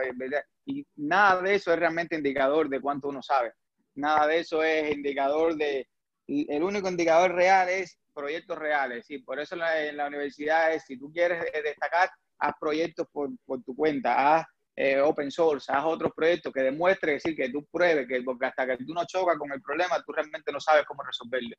y 0.64 0.86
nada 0.96 1.42
de 1.42 1.54
eso 1.54 1.72
es 1.72 1.78
realmente 1.78 2.16
indicador 2.16 2.68
de 2.68 2.80
cuánto 2.80 3.08
uno 3.08 3.22
sabe. 3.22 3.52
Nada 3.94 4.26
de 4.26 4.40
eso 4.40 4.62
es 4.62 4.94
indicador 4.94 5.56
de, 5.56 5.86
el 6.26 6.62
único 6.62 6.88
indicador 6.88 7.32
real 7.32 7.68
es 7.68 7.98
proyectos 8.14 8.58
reales. 8.58 9.06
Y 9.10 9.18
por 9.18 9.40
eso 9.40 9.54
en 9.54 9.96
la, 9.96 10.06
universidad 10.06 10.72
es, 10.72 10.84
si 10.84 10.98
tú 10.98 11.12
quieres 11.12 11.44
destacar, 11.62 12.10
haz 12.38 12.54
proyectos 12.60 13.06
por, 13.12 13.30
por 13.44 13.62
tu 13.62 13.74
cuenta, 13.74 14.36
haz 14.36 14.46
eh, 14.74 15.00
open 15.00 15.30
source, 15.30 15.70
haz 15.70 15.84
otros 15.84 16.12
proyectos 16.16 16.52
que 16.52 16.62
demuestre, 16.62 17.12
decir, 17.12 17.36
que 17.36 17.50
tú 17.50 17.66
pruebes, 17.70 18.08
que 18.08 18.22
porque 18.22 18.46
hasta 18.46 18.66
que 18.66 18.78
tú 18.78 18.94
no 18.94 19.04
chocas 19.06 19.36
con 19.36 19.52
el 19.52 19.60
problema, 19.60 20.02
tú 20.04 20.12
realmente 20.12 20.50
no 20.50 20.60
sabes 20.60 20.84
cómo 20.86 21.02
resolverlo. 21.02 21.54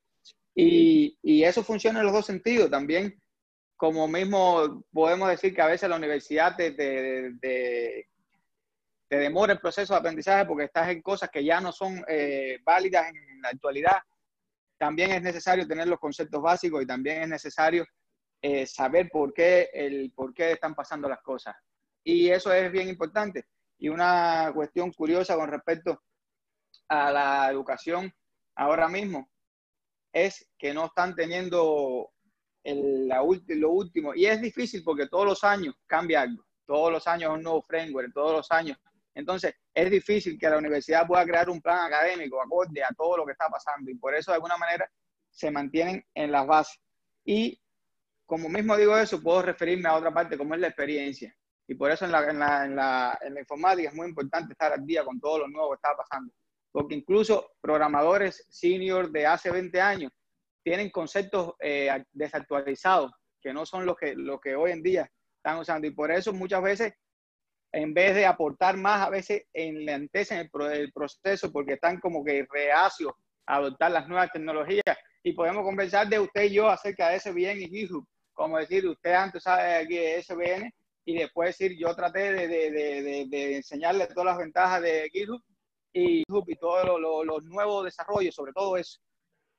Y, 0.54 1.16
y 1.22 1.44
eso 1.44 1.62
funciona 1.62 2.00
en 2.00 2.06
los 2.06 2.14
dos 2.14 2.26
sentidos. 2.26 2.70
También, 2.70 3.20
como 3.76 4.08
mismo 4.08 4.84
podemos 4.92 5.28
decir 5.28 5.54
que 5.54 5.62
a 5.62 5.66
veces 5.66 5.88
la 5.88 5.96
universidad 5.96 6.56
te, 6.56 6.72
te, 6.72 7.34
te, 7.40 8.08
te 9.08 9.16
demora 9.16 9.52
el 9.52 9.60
proceso 9.60 9.92
de 9.92 10.00
aprendizaje 10.00 10.44
porque 10.44 10.64
estás 10.64 10.88
en 10.88 11.02
cosas 11.02 11.30
que 11.30 11.44
ya 11.44 11.60
no 11.60 11.72
son 11.72 12.04
eh, 12.08 12.58
válidas 12.64 13.08
en 13.08 13.42
la 13.42 13.50
actualidad 13.50 13.98
también 14.78 15.12
es 15.12 15.22
necesario 15.22 15.66
tener 15.66 15.88
los 15.88 15.98
conceptos 15.98 16.42
básicos 16.42 16.82
y 16.82 16.86
también 16.86 17.22
es 17.22 17.28
necesario 17.28 17.86
eh, 18.42 18.66
saber 18.66 19.08
por 19.10 19.32
qué, 19.32 19.70
el, 19.72 20.12
por 20.12 20.34
qué 20.34 20.52
están 20.52 20.74
pasando 20.74 21.08
las 21.08 21.22
cosas. 21.22 21.56
Y 22.02 22.28
eso 22.28 22.52
es 22.52 22.70
bien 22.70 22.88
importante. 22.88 23.46
Y 23.78 23.88
una 23.88 24.50
cuestión 24.54 24.92
curiosa 24.92 25.36
con 25.36 25.50
respecto 25.50 26.02
a 26.88 27.10
la 27.10 27.50
educación 27.50 28.12
ahora 28.56 28.88
mismo 28.88 29.30
es 30.12 30.50
que 30.58 30.74
no 30.74 30.86
están 30.86 31.14
teniendo 31.14 32.12
el, 32.62 33.08
la, 33.08 33.22
lo 33.22 33.70
último. 33.70 34.14
Y 34.14 34.26
es 34.26 34.40
difícil 34.40 34.82
porque 34.84 35.08
todos 35.08 35.24
los 35.24 35.44
años 35.44 35.74
cambia 35.86 36.22
algo. 36.22 36.44
Todos 36.66 36.92
los 36.92 37.06
años 37.06 37.32
un 37.32 37.42
nuevo 37.42 37.62
framework, 37.62 38.12
todos 38.12 38.32
los 38.32 38.50
años 38.50 38.78
entonces, 39.14 39.54
es 39.72 39.90
difícil 39.90 40.38
que 40.38 40.48
la 40.48 40.58
universidad 40.58 41.06
pueda 41.06 41.24
crear 41.24 41.48
un 41.48 41.60
plan 41.60 41.86
académico 41.86 42.42
acorde 42.42 42.82
a 42.82 42.92
todo 42.96 43.18
lo 43.18 43.26
que 43.26 43.32
está 43.32 43.48
pasando 43.48 43.90
y 43.90 43.94
por 43.94 44.14
eso 44.14 44.32
de 44.32 44.36
alguna 44.36 44.56
manera 44.56 44.90
se 45.30 45.50
mantienen 45.50 46.04
en 46.14 46.32
las 46.32 46.46
bases. 46.46 46.80
Y 47.24 47.60
como 48.26 48.48
mismo 48.48 48.76
digo 48.76 48.96
eso, 48.96 49.22
puedo 49.22 49.42
referirme 49.42 49.88
a 49.88 49.94
otra 49.94 50.12
parte 50.12 50.36
como 50.36 50.54
es 50.54 50.60
la 50.60 50.68
experiencia. 50.68 51.34
Y 51.66 51.74
por 51.74 51.90
eso 51.90 52.04
en 52.04 52.12
la, 52.12 52.28
en 52.28 52.38
la, 52.38 52.64
en 52.64 52.76
la, 52.76 53.18
en 53.22 53.34
la 53.34 53.40
informática 53.40 53.88
es 53.88 53.94
muy 53.94 54.08
importante 54.08 54.52
estar 54.52 54.72
al 54.72 54.84
día 54.84 55.04
con 55.04 55.18
todo 55.20 55.40
lo 55.40 55.48
nuevo 55.48 55.70
que 55.70 55.76
está 55.76 55.96
pasando. 55.96 56.32
Porque 56.72 56.94
incluso 56.94 57.52
programadores 57.60 58.46
senior 58.50 59.10
de 59.10 59.26
hace 59.26 59.50
20 59.50 59.80
años 59.80 60.12
tienen 60.62 60.90
conceptos 60.90 61.54
eh, 61.60 62.04
desactualizados 62.12 63.12
que 63.40 63.52
no 63.52 63.64
son 63.64 63.86
los 63.86 63.96
que, 63.96 64.14
los 64.14 64.40
que 64.40 64.56
hoy 64.56 64.72
en 64.72 64.82
día 64.82 65.10
están 65.36 65.58
usando. 65.58 65.86
Y 65.86 65.92
por 65.92 66.10
eso 66.10 66.32
muchas 66.32 66.62
veces 66.62 66.94
en 67.74 67.92
vez 67.92 68.14
de 68.14 68.24
aportar 68.24 68.76
más, 68.76 69.04
a 69.04 69.10
veces 69.10 69.42
enlentecen 69.52 70.38
el, 70.38 70.72
el 70.72 70.92
proceso 70.92 71.50
porque 71.50 71.72
están 71.72 71.98
como 71.98 72.24
que 72.24 72.46
reacios 72.48 73.12
a 73.46 73.56
adoptar 73.56 73.90
las 73.90 74.08
nuevas 74.08 74.30
tecnologías. 74.32 74.96
Y 75.24 75.32
podemos 75.32 75.64
conversar 75.64 76.08
de 76.08 76.20
usted 76.20 76.44
y 76.44 76.54
yo 76.54 76.68
acerca 76.68 77.08
de 77.08 77.18
SBN 77.18 77.62
y 77.62 77.68
GitHub. 77.68 78.06
Como 78.32 78.58
decir, 78.58 78.86
usted 78.86 79.12
antes 79.12 79.42
sabe 79.42 79.74
aquí 79.74 79.96
de 79.96 80.22
SBN 80.22 80.72
y 81.04 81.18
después 81.18 81.48
decir, 81.48 81.76
yo 81.76 81.94
traté 81.96 82.32
de, 82.32 82.48
de, 82.48 83.26
de, 83.28 83.56
enseñarle 83.56 84.06
todas 84.06 84.26
las 84.26 84.38
ventajas 84.38 84.80
de 84.80 85.10
GitHub 85.12 85.42
y 85.92 86.22
y 86.22 86.56
todos 86.56 87.00
los 87.00 87.26
lo, 87.26 87.40
nuevos 87.40 87.84
desarrollos, 87.84 88.34
sobre 88.34 88.52
todo 88.52 88.76
eso. 88.76 89.00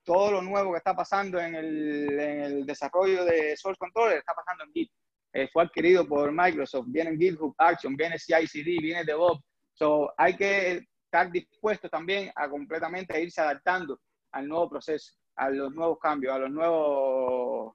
Todo 0.04 0.30
lo 0.30 0.42
nuevo 0.42 0.72
que 0.72 0.78
está 0.78 0.94
pasando 0.94 1.38
en 1.38 1.54
el, 1.54 2.18
en 2.18 2.40
el 2.40 2.66
desarrollo 2.66 3.24
de 3.26 3.56
Source 3.56 3.78
Controller 3.78 4.18
está 4.18 4.32
pasando 4.32 4.64
en 4.64 4.72
GitHub. 4.72 5.05
Eh, 5.36 5.50
fue 5.52 5.64
adquirido 5.64 6.08
por 6.08 6.32
Microsoft, 6.32 6.86
viene 6.88 7.14
GitHub 7.14 7.54
Action, 7.58 7.94
viene 7.94 8.16
CI/CD, 8.18 8.78
viene 8.80 9.04
DevOps. 9.04 9.44
So, 9.74 10.10
hay 10.16 10.34
que 10.34 10.80
estar 11.04 11.30
dispuesto 11.30 11.90
también 11.90 12.30
a 12.34 12.48
completamente 12.48 13.20
irse 13.20 13.42
adaptando 13.42 14.00
al 14.32 14.48
nuevo 14.48 14.70
proceso, 14.70 15.12
a 15.34 15.50
los 15.50 15.74
nuevos 15.74 15.98
cambios, 15.98 16.32
a 16.32 16.38
los 16.38 16.50
nuevos 16.50 17.74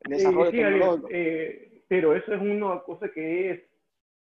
desarrollos 0.00 0.50
tecnológicos. 0.50 1.10
Eh, 1.14 1.82
pero 1.88 2.14
eso 2.14 2.34
es 2.34 2.42
una 2.42 2.82
cosa 2.82 3.08
que 3.08 3.50
es 3.52 3.62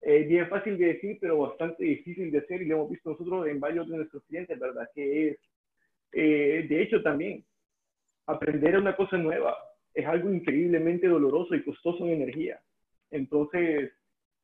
eh, 0.01 0.23
bien 0.25 0.47
fácil 0.47 0.77
de 0.77 0.93
decir, 0.93 1.17
pero 1.19 1.39
bastante 1.39 1.83
difícil 1.83 2.31
de 2.31 2.37
hacer 2.37 2.61
y 2.61 2.65
lo 2.65 2.75
hemos 2.75 2.91
visto 2.91 3.09
nosotros 3.09 3.47
en 3.47 3.59
varios 3.59 3.89
de 3.89 3.97
nuestros 3.97 4.23
clientes, 4.25 4.59
¿verdad? 4.59 4.87
Que 4.93 5.29
es, 5.29 5.39
de 6.11 6.81
hecho, 6.83 7.01
también 7.01 7.43
aprender 8.27 8.77
una 8.77 8.95
cosa 8.95 9.17
nueva 9.17 9.57
es 9.93 10.05
algo 10.05 10.33
increíblemente 10.33 11.07
doloroso 11.07 11.55
y 11.55 11.63
costoso 11.63 12.05
en 12.05 12.21
energía. 12.21 12.59
Entonces, 13.11 13.91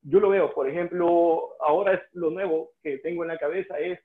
yo 0.02 0.20
lo 0.20 0.30
veo, 0.30 0.54
por 0.54 0.70
ejemplo, 0.70 1.50
ahora 1.62 1.96
es 1.96 2.02
lo 2.14 2.30
nuevo 2.30 2.72
que 2.82 3.00
tengo 3.00 3.24
en 3.24 3.30
la 3.30 3.38
cabeza 3.38 3.78
es, 3.80 4.00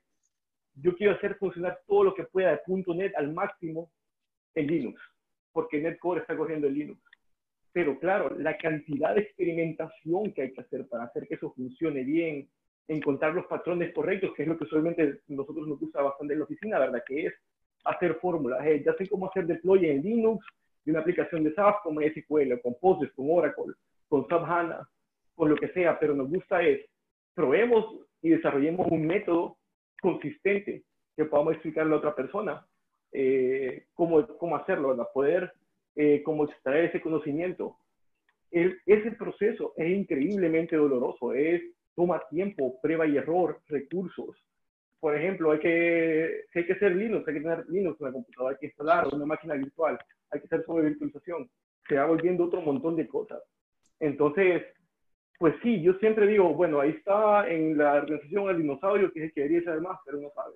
yo 0.74 0.96
quiero 0.96 1.14
hacer 1.14 1.37
funcionar 1.37 1.78
todo 1.87 2.04
lo 2.04 2.14
que 2.14 2.24
pueda 2.24 2.50
de 2.50 2.61
.NET 2.94 3.14
al 3.16 3.33
máximo 3.33 3.90
en 4.54 4.66
Linux, 4.66 5.00
porque 5.52 5.80
NetCore 5.80 6.22
está 6.22 6.37
corriendo 6.37 6.66
en 6.66 6.74
Linux. 6.74 7.00
Pero 7.72 7.98
claro, 7.98 8.30
la 8.38 8.57
cantidad 8.57 9.14
de 9.14 9.22
experimentación 9.22 10.33
que 10.33 10.42
hay 10.42 10.52
que 10.52 10.61
hacer 10.61 10.88
para 10.88 11.04
hacer 11.04 11.26
que 11.28 11.35
eso 11.35 11.52
funcione 11.52 12.02
bien, 12.02 12.48
encontrar 12.88 13.35
los 13.35 13.46
patrones 13.46 13.92
correctos, 13.92 14.33
que 14.35 14.42
es 14.42 14.48
lo 14.48 14.59
que 14.59 14.64
usualmente 14.64 15.20
nosotros 15.28 15.66
nos 15.66 15.78
gusta 15.78 16.02
bastante 16.02 16.35
en 16.35 16.40
la 16.40 16.44
oficina, 16.44 16.78
¿verdad? 16.78 17.02
Que 17.07 17.26
es 17.26 17.35
hacer 17.85 18.14
fórmulas. 18.16 18.64
Eh, 18.66 18.83
ya 18.85 18.94
sé 18.94 19.09
cómo 19.09 19.28
hacer 19.28 19.46
deploy 19.46 19.87
en 19.87 20.02
Linux, 20.02 20.44
de 20.85 20.90
una 20.92 21.01
aplicación 21.01 21.44
de 21.44 21.55
SAP 21.55 21.83
como 21.83 22.01
SQL, 22.01 22.61
con 22.62 22.75
Postgres, 22.81 23.12
con 23.14 23.27
Oracle, 23.31 23.75
con 24.09 24.27
SAP 24.29 24.44
HANA, 24.44 24.88
con 25.35 25.51
lo 25.51 25.57
que 25.57 25.68
sea, 25.68 25.99
pero 25.99 26.14
nos 26.14 26.29
gusta 26.29 26.62
es, 26.62 26.81
probemos 27.35 27.85
y 28.23 28.31
desarrollemos 28.31 28.87
un 28.90 29.07
método 29.07 29.59
consistente 30.01 30.85
que 31.16 31.25
podamos 31.25 31.55
explicarle 31.55 31.94
a 31.94 31.99
otra 31.99 32.14
persona 32.14 32.66
eh, 33.12 33.87
cómo, 33.94 34.27
cómo 34.38 34.57
hacerlo, 34.57 34.88
¿verdad? 34.88 35.09
Poder 35.12 35.53
eh, 35.97 36.23
cómo 36.25 36.44
extraer 36.44 36.87
ese 36.87 37.01
conocimiento. 37.01 37.79
El, 38.51 38.81
ese 38.87 39.12
proceso 39.12 39.73
es 39.77 39.90
increíblemente 39.90 40.77
doloroso, 40.77 41.33
es, 41.33 41.62
toma 41.94 42.23
tiempo, 42.31 42.81
prueba 42.81 43.07
y 43.07 43.16
error, 43.16 43.61
recursos. 43.68 44.37
Por 44.99 45.16
ejemplo, 45.16 45.53
hay 45.53 45.61
que, 45.61 46.44
hay 46.53 46.66
que 46.66 46.73
hacer 46.73 46.97
Linux, 46.97 47.29
hay 47.29 47.35
que 47.35 47.40
tener 47.40 47.64
Linux 47.68 48.01
en 48.01 48.07
la 48.07 48.12
computadora, 48.12 48.55
hay 48.55 48.59
que 48.59 48.66
instalar 48.66 49.07
una 49.12 49.27
máquina 49.27 49.55
virtual, 49.55 49.99
hay 50.35 50.40
que 50.40 50.47
hacer 50.47 50.64
sobre 50.64 50.88
virtualización, 50.88 51.49
se 51.88 51.97
va 51.97 52.07
volviendo 52.07 52.44
otro 52.44 52.61
montón 52.61 52.97
de 52.97 53.07
cosas. 53.07 53.42
Entonces, 54.01 54.62
pues 55.38 55.55
sí, 55.62 55.83
yo 55.83 55.94
siempre 55.94 56.27
digo, 56.27 56.55
bueno, 56.55 56.81
ahí 56.81 56.90
está 56.90 57.49
en 57.49 57.77
la 57.77 57.94
organización 57.94 58.49
el 58.51 58.59
dinosaurio 58.59 59.12
que 59.12 59.20
es 59.20 59.25
el 59.27 59.33
que 59.33 59.40
debería 59.42 59.64
saber 59.64 59.81
más, 59.81 59.99
pero 60.05 60.20
no 60.20 60.31
sabe. 60.31 60.55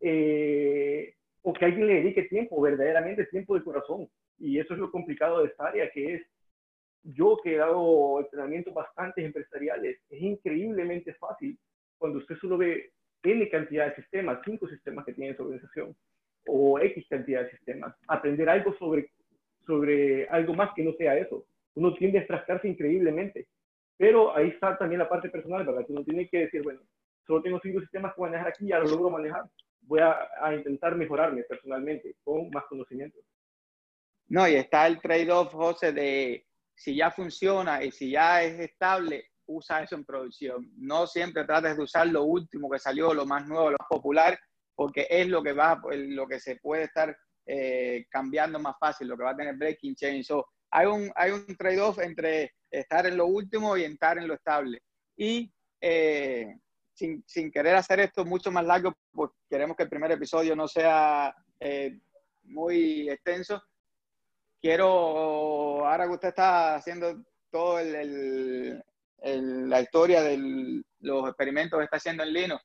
Eh, 0.00 1.14
o 1.42 1.52
que 1.52 1.64
alguien 1.64 1.86
le 1.86 1.94
dedique 1.94 2.22
tiempo, 2.24 2.60
verdaderamente 2.60 3.26
tiempo 3.26 3.54
de 3.54 3.64
corazón. 3.64 4.08
Y 4.38 4.58
eso 4.58 4.74
es 4.74 4.80
lo 4.80 4.90
complicado 4.90 5.40
de 5.40 5.48
esta 5.48 5.66
área, 5.66 5.90
que 5.90 6.14
es 6.14 6.22
yo 7.04 7.36
que 7.42 7.54
he 7.54 7.58
dado 7.58 8.20
entrenamientos 8.20 8.74
bastante 8.74 9.24
empresariales, 9.24 10.00
es 10.08 10.22
increíblemente 10.22 11.14
fácil 11.14 11.58
cuando 11.98 12.18
usted 12.18 12.36
solo 12.36 12.58
ve 12.58 12.92
N 13.24 13.48
cantidad 13.48 13.88
de 13.88 13.96
sistemas, 13.96 14.40
cinco 14.44 14.68
sistemas 14.68 15.04
que 15.04 15.12
tiene 15.12 15.36
su 15.36 15.42
organización, 15.42 15.96
o 16.46 16.78
X 16.78 17.06
cantidad 17.08 17.42
de 17.42 17.50
sistemas, 17.50 17.94
aprender 18.08 18.48
algo 18.48 18.74
sobre, 18.78 19.10
sobre 19.66 20.28
algo 20.28 20.54
más 20.54 20.70
que 20.74 20.82
no 20.82 20.92
sea 20.94 21.16
eso. 21.16 21.44
Uno 21.74 21.94
tiende 21.94 22.18
a 22.18 22.20
extractarse 22.22 22.68
increíblemente, 22.68 23.46
pero 23.96 24.36
ahí 24.36 24.48
está 24.48 24.76
también 24.76 24.98
la 24.98 25.08
parte 25.08 25.30
personal, 25.30 25.64
¿verdad? 25.64 25.86
Que 25.86 25.92
uno 25.92 26.04
tiene 26.04 26.28
que 26.28 26.38
decir, 26.38 26.62
bueno, 26.62 26.80
solo 27.26 27.42
tengo 27.42 27.60
cinco 27.62 27.80
sistemas 27.80 28.14
que 28.14 28.20
manejar 28.20 28.48
aquí, 28.48 28.66
ya 28.66 28.78
lo 28.78 28.88
logro 28.88 29.10
manejar. 29.10 29.44
Voy 29.82 30.00
a, 30.00 30.16
a 30.40 30.54
intentar 30.54 30.94
mejorarme 30.96 31.42
personalmente 31.44 32.16
con 32.22 32.50
más 32.50 32.64
conocimiento. 32.64 33.18
No, 34.28 34.48
y 34.48 34.54
está 34.54 34.86
el 34.86 35.00
trade-off, 35.00 35.52
José, 35.52 35.92
de 35.92 36.46
si 36.74 36.96
ya 36.96 37.10
funciona 37.10 37.82
y 37.82 37.90
si 37.90 38.10
ya 38.10 38.42
es 38.42 38.58
estable, 38.58 39.26
usa 39.46 39.82
eso 39.82 39.94
en 39.94 40.04
producción. 40.04 40.70
No 40.78 41.06
siempre 41.06 41.44
trates 41.44 41.76
de 41.76 41.82
usar 41.82 42.06
lo 42.06 42.24
último 42.24 42.70
que 42.70 42.78
salió, 42.78 43.12
lo 43.12 43.26
más 43.26 43.46
nuevo, 43.46 43.70
lo 43.70 43.76
más 43.78 43.88
popular, 43.88 44.38
porque 44.74 45.06
es 45.10 45.28
lo 45.28 45.42
que 45.42 45.52
va, 45.52 45.80
lo 45.92 46.26
que 46.26 46.40
se 46.40 46.56
puede 46.56 46.84
estar 46.84 47.16
eh, 47.46 48.06
cambiando 48.08 48.58
más 48.58 48.76
fácil, 48.78 49.08
lo 49.08 49.16
que 49.16 49.24
va 49.24 49.30
a 49.30 49.36
tener 49.36 49.56
breaking 49.56 49.94
change. 49.94 50.24
So, 50.24 50.46
hay 50.70 50.86
un, 50.86 51.12
hay 51.14 51.32
un 51.32 51.46
trade-off 51.56 51.98
entre 51.98 52.54
estar 52.70 53.06
en 53.06 53.16
lo 53.16 53.26
último 53.26 53.76
y 53.76 53.84
estar 53.84 54.18
en 54.18 54.28
lo 54.28 54.34
estable. 54.34 54.82
Y 55.16 55.52
eh, 55.80 56.54
sin, 56.94 57.22
sin, 57.26 57.50
querer 57.50 57.74
hacer 57.74 58.00
esto 58.00 58.24
mucho 58.24 58.50
más 58.50 58.64
largo, 58.64 58.94
pues 59.12 59.30
queremos 59.48 59.76
que 59.76 59.82
el 59.82 59.88
primer 59.88 60.12
episodio 60.12 60.54
no 60.54 60.68
sea 60.68 61.34
eh, 61.60 61.98
muy 62.44 63.10
extenso. 63.10 63.62
Quiero, 64.60 65.86
ahora 65.86 66.06
que 66.06 66.12
usted 66.12 66.28
está 66.28 66.76
haciendo 66.76 67.22
todo 67.50 67.80
el, 67.80 68.82
el, 69.18 69.68
la 69.68 69.80
historia 69.80 70.22
de 70.22 70.82
los 71.00 71.28
experimentos 71.28 71.78
que 71.78 71.84
está 71.84 71.96
haciendo 71.96 72.22
en 72.22 72.32
Linux, 72.32 72.62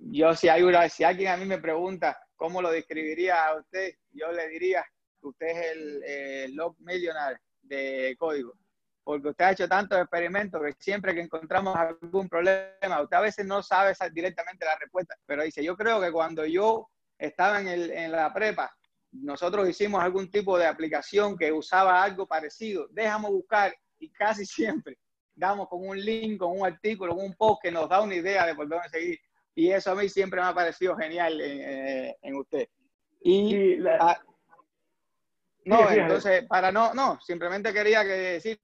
yo 0.00 0.34
si, 0.34 0.48
hay 0.48 0.62
una, 0.62 0.88
si 0.88 1.04
alguien 1.04 1.32
a 1.32 1.36
mí 1.36 1.44
me 1.44 1.58
pregunta 1.58 2.18
cómo 2.36 2.62
lo 2.62 2.70
describiría 2.70 3.46
a 3.46 3.56
usted, 3.58 3.92
yo 4.12 4.32
le 4.32 4.48
diría 4.48 4.84
que 5.20 5.26
usted 5.26 5.46
es 5.46 5.66
el 5.72 6.02
eh, 6.06 6.48
log 6.52 6.74
millionaire 6.80 7.40
de 7.62 8.16
código. 8.18 8.54
Porque 9.04 9.28
usted 9.28 9.44
ha 9.44 9.52
hecho 9.52 9.68
tantos 9.68 9.98
experimentos 9.98 10.60
que 10.62 10.72
siempre 10.78 11.14
que 11.14 11.20
encontramos 11.20 11.76
algún 11.76 12.28
problema, 12.28 13.02
usted 13.02 13.16
a 13.16 13.20
veces 13.20 13.46
no 13.46 13.62
sabe 13.62 13.94
directamente 14.12 14.64
la 14.64 14.78
respuesta, 14.78 15.16
pero 15.26 15.42
dice, 15.42 15.64
yo 15.64 15.76
creo 15.76 16.00
que 16.00 16.12
cuando 16.12 16.44
yo 16.46 16.88
estaba 17.18 17.60
en, 17.60 17.68
el, 17.68 17.90
en 17.90 18.12
la 18.12 18.32
prepa, 18.32 18.74
nosotros 19.12 19.68
hicimos 19.68 20.02
algún 20.02 20.30
tipo 20.30 20.56
de 20.56 20.66
aplicación 20.66 21.36
que 21.36 21.52
usaba 21.52 22.02
algo 22.02 22.26
parecido, 22.26 22.86
déjame 22.90 23.28
buscar 23.28 23.74
y 23.98 24.10
casi 24.10 24.46
siempre 24.46 24.96
damos 25.34 25.68
con 25.68 25.86
un 25.86 25.98
link, 25.98 26.38
con 26.38 26.58
un 26.58 26.66
artículo, 26.66 27.14
con 27.14 27.24
un 27.24 27.34
post 27.34 27.62
que 27.62 27.72
nos 27.72 27.88
da 27.88 28.00
una 28.00 28.14
idea 28.14 28.46
de 28.46 28.54
por 28.54 28.68
dónde 28.68 28.88
seguir. 28.88 29.18
Y 29.60 29.70
eso 29.72 29.90
a 29.90 29.94
mí 29.94 30.08
siempre 30.08 30.40
me 30.40 30.46
ha 30.46 30.54
parecido 30.54 30.96
genial 30.96 31.38
en, 31.38 31.60
eh, 31.60 32.16
en 32.22 32.34
usted. 32.36 32.66
Y 33.20 33.76
la... 33.76 34.18
no, 35.66 35.90
entonces, 35.90 36.46
para 36.46 36.72
no, 36.72 36.94
no, 36.94 37.20
simplemente 37.20 37.70
quería 37.70 38.02
que 38.02 38.08
decir, 38.08 38.58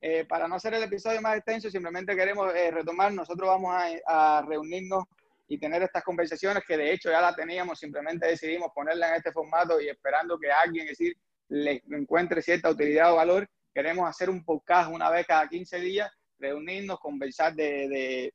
eh, 0.00 0.24
para 0.24 0.48
no 0.48 0.56
hacer 0.56 0.74
el 0.74 0.82
episodio 0.82 1.22
más 1.22 1.36
extenso, 1.36 1.70
simplemente 1.70 2.16
queremos 2.16 2.52
eh, 2.52 2.72
retomar, 2.72 3.12
nosotros 3.12 3.48
vamos 3.48 3.76
a, 3.76 4.38
a, 4.38 4.42
reunirnos 4.42 5.04
y 5.46 5.56
tener 5.56 5.84
estas 5.84 6.02
conversaciones 6.02 6.64
que 6.66 6.76
de 6.76 6.94
hecho 6.94 7.10
ya 7.10 7.20
la 7.20 7.32
teníamos, 7.32 7.78
simplemente 7.78 8.26
decidimos 8.26 8.72
ponerla 8.74 9.10
en 9.10 9.14
este 9.14 9.30
formato 9.30 9.80
y 9.80 9.88
esperando 9.88 10.36
que 10.36 10.50
alguien, 10.50 10.88
es 10.88 10.98
decir, 10.98 11.14
le 11.48 11.80
encuentre 11.92 12.42
cierta 12.42 12.70
utilidad 12.70 13.12
o 13.12 13.16
valor. 13.16 13.48
Queremos 13.72 14.10
hacer 14.10 14.28
un 14.28 14.44
podcast 14.44 14.90
una 14.90 15.10
vez 15.10 15.28
cada 15.28 15.48
15 15.48 15.78
días, 15.78 16.10
reunirnos, 16.40 16.98
conversar 16.98 17.54
de, 17.54 17.88
de 17.88 18.34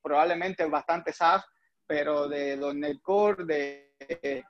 probablemente 0.00 0.64
bastante 0.66 1.12
SAF, 1.12 1.42
pero 1.86 2.28
de 2.28 2.56
.NET 2.56 3.00
Core, 3.00 3.44
de, 3.44 3.92
de 3.98 4.44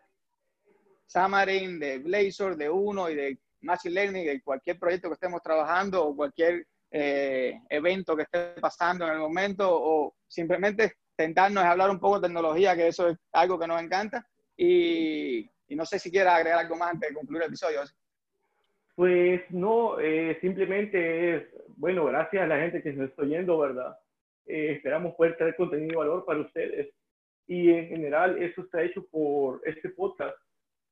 Xamarin, 1.07 1.79
de 1.79 1.99
Blazor, 1.99 2.57
de 2.57 2.69
Uno 2.69 3.09
y 3.11 3.15
de 3.15 3.39
Machine 3.61 3.95
Learning, 3.95 4.27
de 4.27 4.43
cualquier 4.43 4.79
proyecto 4.79 5.09
que 5.09 5.15
estemos 5.15 5.43
trabajando 5.43 6.05
o 6.05 6.17
cualquier 6.17 6.67
eh, 6.91 7.61
evento 7.69 8.17
que 8.17 8.23
esté 8.23 8.61
pasando 8.61 9.07
en 9.07 9.13
el 9.13 9.19
momento 9.19 9.69
o 9.69 10.15
simplemente 10.27 10.95
tentarnos 11.17 11.65
hablar 11.65 11.91
un 11.91 11.99
poco 11.99 12.21
de 12.21 12.29
tecnología, 12.29 12.77
que 12.77 12.89
eso 12.89 13.09
es 13.09 13.19
algo 13.33 13.59
que 13.59 13.67
nos 13.67 13.83
encanta. 13.83 14.27
Y, 14.57 15.51
no 15.71 15.85
sé 15.85 15.99
si 15.99 16.11
quiera 16.11 16.37
agregar 16.37 16.61
algo 16.61 16.77
más 16.77 16.93
antes 16.93 17.11
de 17.11 17.15
concluir 17.15 17.43
el 17.43 17.49
episodio. 17.49 17.81
Pues 18.95 19.43
no, 19.51 19.99
eh, 19.99 20.39
simplemente 20.41 21.37
es, 21.37 21.43
bueno, 21.77 22.07
gracias 22.07 22.43
a 22.43 22.47
la 22.47 22.59
gente 22.61 22.83
que 22.83 22.93
nos 22.93 23.11
está 23.11 23.23
oyendo, 23.23 23.59
¿verdad? 23.59 23.99
Eh, 24.47 24.73
esperamos 24.77 25.15
poder 25.17 25.37
traer 25.37 25.57
contenido 25.57 26.01
de 26.01 26.09
valor 26.09 26.25
para 26.25 26.41
ustedes. 26.41 26.95
Y 27.47 27.71
en 27.71 27.89
general, 27.89 28.43
eso 28.43 28.63
está 28.63 28.83
hecho 28.83 29.07
por 29.07 29.61
este 29.65 29.91
podcast. 29.91 30.37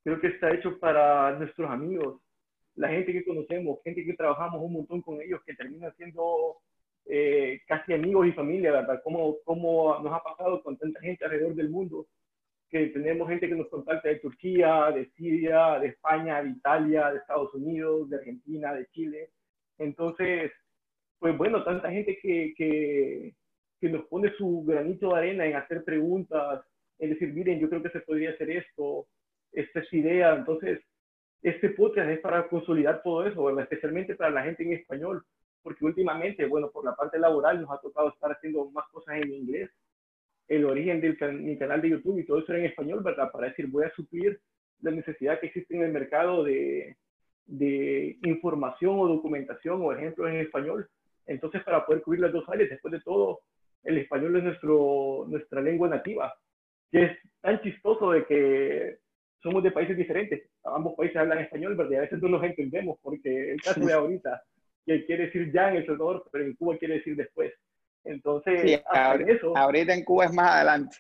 Creo 0.05 0.21
que 0.21 0.29
está 0.29 0.53
hecho 0.55 0.79
para 0.79 1.37
nuestros 1.39 1.71
amigos, 1.71 2.21
la 2.77 2.89
gente 2.89 3.13
que 3.13 3.25
conocemos, 3.25 3.79
gente 3.85 4.05
que 4.05 4.15
trabajamos 4.15 4.61
un 4.61 4.73
montón 4.73 5.01
con 5.03 5.21
ellos, 5.21 5.41
que 5.45 5.55
terminan 5.55 5.95
siendo 5.97 6.57
eh, 7.07 7.61
casi 7.67 7.93
amigos 7.93 8.27
y 8.27 8.33
familia, 8.33 8.73
¿verdad? 8.73 9.01
Como, 9.03 9.37
como 9.45 9.99
nos 10.01 10.13
ha 10.13 10.23
pasado 10.23 10.63
con 10.63 10.77
tanta 10.77 11.01
gente 11.01 11.25
alrededor 11.25 11.55
del 11.55 11.71
mundo, 11.71 12.07
que 12.71 12.89
tenemos 12.89 13.29
gente 13.29 13.49
que 13.49 13.55
nos 13.55 13.69
contacta 13.69 14.09
de 14.09 14.17
Turquía, 14.17 14.91
de 14.91 15.09
Siria, 15.11 15.79
de 15.79 15.89
España, 15.89 16.43
de 16.43 16.51
Italia, 16.51 17.11
de 17.13 17.19
Estados 17.19 17.55
Unidos, 17.55 18.11
de 18.11 18.17
Argentina, 18.17 18.75
de 18.75 18.87
Chile. 18.87 19.31
Entonces, 19.79 20.51
pues 21.19 21.37
bueno, 21.39 21.63
tanta 21.63 21.91
gente 21.91 22.19
que, 22.21 22.53
que, 22.57 23.35
que 23.85 23.91
nos 23.91 24.07
pone 24.07 24.33
su 24.39 24.65
granito 24.65 25.11
de 25.11 25.19
arena 25.19 25.45
en 25.45 25.57
hacer 25.57 25.85
preguntas, 25.85 26.65
en 26.99 27.11
decir, 27.11 27.35
miren, 27.35 27.61
yo 27.61 27.69
creo 27.69 27.83
que 27.83 27.91
se 27.91 28.01
podría 28.01 28.31
hacer 28.31 28.49
esto, 28.49 29.07
esta 29.53 29.81
es 29.81 29.93
idea. 29.93 30.35
Entonces, 30.35 30.81
este 31.43 31.69
podcast 31.69 32.09
es 32.09 32.21
para 32.21 32.49
consolidar 32.49 33.03
todo 33.03 33.27
eso, 33.27 33.45
¿verdad? 33.45 33.65
especialmente 33.65 34.15
para 34.15 34.31
la 34.31 34.43
gente 34.43 34.63
en 34.63 34.73
español, 34.73 35.23
porque 35.63 35.85
últimamente, 35.85 36.47
bueno, 36.47 36.71
por 36.71 36.83
la 36.83 36.97
parte 36.97 37.19
laboral 37.19 37.61
nos 37.61 37.71
ha 37.73 37.79
tocado 37.79 38.09
estar 38.09 38.33
haciendo 38.33 38.71
más 38.71 38.87
cosas 38.91 39.17
en 39.17 39.31
inglés. 39.35 39.71
El 40.49 40.65
origen 40.65 41.03
de 41.03 41.33
mi 41.33 41.59
canal 41.59 41.83
de 41.83 41.91
YouTube 41.91 42.21
y 42.21 42.25
todo 42.25 42.39
eso 42.39 42.53
era 42.53 42.61
en 42.61 42.71
español, 42.71 43.03
¿verdad? 43.03 43.31
Para 43.31 43.49
decir, 43.49 43.67
voy 43.67 43.85
a 43.85 43.95
suplir 43.95 44.41
la 44.81 44.93
necesidad 44.93 45.39
que 45.41 45.49
existe 45.49 45.77
en 45.77 45.83
el 45.83 45.93
mercado 45.93 46.43
de, 46.43 46.97
de 47.45 48.17
información 48.23 48.99
o 48.99 49.09
documentación 49.09 49.83
o 49.83 49.93
ejemplos 49.93 50.31
en 50.31 50.37
español. 50.37 50.89
Entonces, 51.27 51.63
para 51.65 51.85
poder 51.85 52.01
cubrir 52.01 52.23
las 52.23 52.33
dos 52.33 52.49
áreas, 52.49 52.71
después 52.71 52.93
de 52.93 53.03
todo, 53.03 53.41
el 53.85 53.99
español 53.99 54.37
es 54.37 54.45
nuestro, 54.45 55.27
nuestra 55.29 55.61
lengua 55.61 55.89
nativa, 55.89 56.35
que 56.91 57.05
es 57.05 57.19
tan 57.41 57.61
chistoso 57.63 58.13
de 58.13 58.25
que 58.25 58.99
somos 59.43 59.63
de 59.63 59.71
países 59.71 59.97
diferentes. 59.97 60.49
Ambos 60.65 60.95
países 60.95 61.17
hablan 61.17 61.41
español, 61.41 61.75
pero 61.77 61.89
a 61.99 62.03
veces 62.03 62.21
no 62.21 62.29
los 62.29 62.43
entendemos, 62.43 62.99
porque 63.03 63.53
el 63.53 63.63
caso 63.63 63.81
de 63.81 63.93
ahorita, 63.93 64.43
que 64.87 65.05
quiere 65.05 65.27
decir 65.27 65.53
ya 65.53 65.71
en 65.71 65.77
El 65.77 65.87
Salvador, 65.87 66.25
pero 66.33 66.45
en 66.45 66.55
Cuba 66.55 66.77
quiere 66.79 66.95
decir 66.95 67.15
después. 67.17 67.53
Entonces, 68.05 68.61
sí, 68.63 68.81
ahorita, 68.87 69.33
eso, 69.33 69.57
ahorita 69.57 69.95
en 69.95 70.05
Cuba 70.05 70.25
es 70.27 70.33
más 70.33 70.51
adelante. 70.51 70.97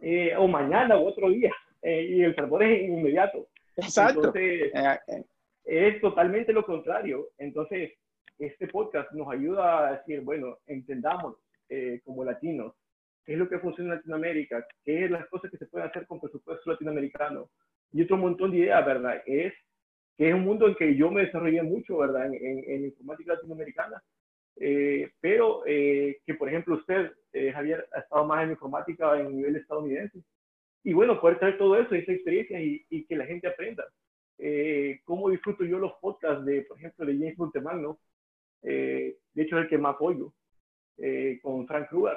Eh, 0.00 0.34
o 0.36 0.46
mañana 0.48 0.96
o 0.96 1.06
otro 1.06 1.30
día. 1.30 1.52
Eh, 1.82 2.02
y 2.02 2.22
El 2.22 2.34
Salvador 2.34 2.64
es 2.64 2.82
inmediato. 2.82 3.48
Exacto. 3.76 4.26
Entonces, 4.26 4.72
eh, 4.74 5.24
es 5.64 6.00
totalmente 6.00 6.52
lo 6.52 6.64
contrario. 6.64 7.28
Entonces, 7.38 7.92
este 8.38 8.68
podcast 8.68 9.10
nos 9.12 9.30
ayuda 9.30 9.88
a 9.88 9.92
decir, 9.98 10.20
bueno, 10.22 10.58
entendamos 11.70 12.02
como 12.04 12.24
latinos 12.24 12.74
qué 13.24 13.34
es 13.34 13.38
lo 13.38 13.48
que 13.48 13.58
funciona 13.58 13.92
en 13.92 13.96
Latinoamérica, 13.98 14.66
qué 14.84 15.04
es 15.04 15.10
las 15.10 15.26
cosas 15.28 15.50
que 15.50 15.58
se 15.58 15.66
pueden 15.66 15.88
hacer 15.88 16.06
con 16.06 16.20
presupuesto 16.20 16.70
latinoamericano 16.70 17.48
y 17.92 18.02
otro 18.02 18.16
montón 18.16 18.50
de 18.50 18.58
ideas, 18.58 18.84
¿verdad? 18.84 19.22
Es 19.26 19.52
que 20.16 20.28
es 20.28 20.34
un 20.34 20.44
mundo 20.44 20.68
en 20.68 20.74
que 20.74 20.94
yo 20.96 21.10
me 21.10 21.24
desarrollé 21.24 21.62
mucho, 21.62 21.98
¿verdad? 21.98 22.26
En, 22.26 22.34
en, 22.66 22.84
informática 22.84 23.34
latinoamericana, 23.34 24.02
eh, 24.56 25.10
pero 25.20 25.62
eh, 25.66 26.20
que, 26.26 26.34
por 26.34 26.48
ejemplo, 26.48 26.76
usted, 26.76 27.12
eh, 27.32 27.52
Javier, 27.52 27.88
ha 27.92 28.00
estado 28.00 28.26
más 28.26 28.44
en 28.44 28.50
informática 28.50 29.18
en 29.18 29.36
nivel 29.36 29.56
estadounidense. 29.56 30.20
Y 30.82 30.92
bueno, 30.92 31.20
poder 31.20 31.38
traer 31.38 31.58
todo 31.58 31.78
eso, 31.78 31.94
esa 31.94 32.12
experiencia 32.12 32.60
y, 32.60 32.84
y 32.90 33.04
que 33.06 33.16
la 33.16 33.26
gente 33.26 33.48
aprenda. 33.48 33.84
¿Cómo 35.04 35.28
disfruto 35.28 35.64
yo 35.64 35.78
los 35.78 35.92
podcasts 36.00 36.44
de, 36.46 36.62
por 36.62 36.78
ejemplo, 36.78 37.04
de 37.04 37.12
James 37.12 37.38
Montemagno? 37.38 38.00
de 38.62 39.16
hecho, 39.36 39.56
es 39.58 39.64
el 39.64 39.68
que 39.68 39.78
más 39.78 39.94
apoyo, 39.94 40.32
con 41.38 41.66
Frank 41.66 41.88
Kruger 41.88 42.16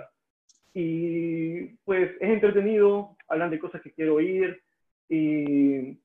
y 0.73 1.65
pues 1.85 2.11
es 2.19 2.29
entretenido, 2.29 3.15
hablan 3.27 3.51
de 3.51 3.59
cosas 3.59 3.81
que 3.81 3.93
quiero 3.93 4.15
oír 4.15 4.61
y, 5.07 5.99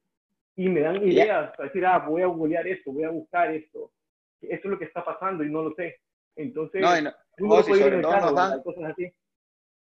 y 0.56 0.68
me 0.68 0.80
dan 0.80 0.96
ideas 0.96 1.52
para 1.56 1.68
decir, 1.68 1.86
ah, 1.86 1.98
voy 2.00 2.22
a 2.22 2.26
googlear 2.26 2.66
esto, 2.68 2.92
voy 2.92 3.04
a 3.04 3.10
buscar 3.10 3.50
esto. 3.54 3.92
Esto 4.40 4.68
es 4.68 4.70
lo 4.70 4.78
que 4.78 4.84
está 4.84 5.04
pasando 5.04 5.42
y 5.42 5.50
no 5.50 5.62
lo 5.62 5.74
sé. 5.74 6.00
Entonces, 6.36 6.82
no, 6.82 6.98
y, 6.98 7.02
no, 7.02 7.12
oh, 7.48 7.62
sobre 7.62 8.00
todo 8.02 8.12
carro, 8.12 8.26
nos 8.26 8.34
dan, 8.34 8.62
cosas 8.62 8.84
así. 8.92 9.12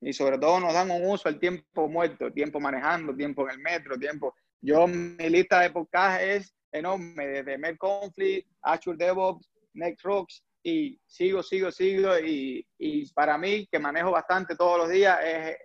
y 0.01 0.13
sobre 0.13 0.39
todo 0.39 0.61
nos 0.61 0.75
dan 0.75 0.91
un 0.91 1.11
uso 1.11 1.29
al 1.29 1.39
tiempo 1.39 1.89
muerto, 1.89 2.31
tiempo 2.31 2.61
manejando, 2.61 3.17
tiempo 3.17 3.49
en 3.49 3.55
el 3.55 3.59
metro, 3.61 3.99
tiempo. 3.99 4.35
Yo, 4.61 4.87
mi 4.87 5.31
lista 5.31 5.61
de 5.61 5.71
podcast 5.71 6.23
es 6.23 6.55
enorme, 6.71 7.27
desde 7.27 7.59
Mer 7.59 7.79
Conflict, 7.79 8.49
Azure 8.63 8.99
DevOps, 8.99 9.51
Next 9.73 10.05
Rocks, 10.05 10.45
y 10.63 11.01
sigo, 11.07 11.43
sigo, 11.43 11.71
sigo, 11.71 12.19
y, 12.19 12.67
y 12.79 13.11
para 13.13 13.39
mí, 13.39 13.67
que 13.71 13.79
manejo 13.79 14.11
bastante 14.11 14.57
todos 14.57 14.79
los 14.79 14.89
días, 14.89 15.19
es, 15.25 15.57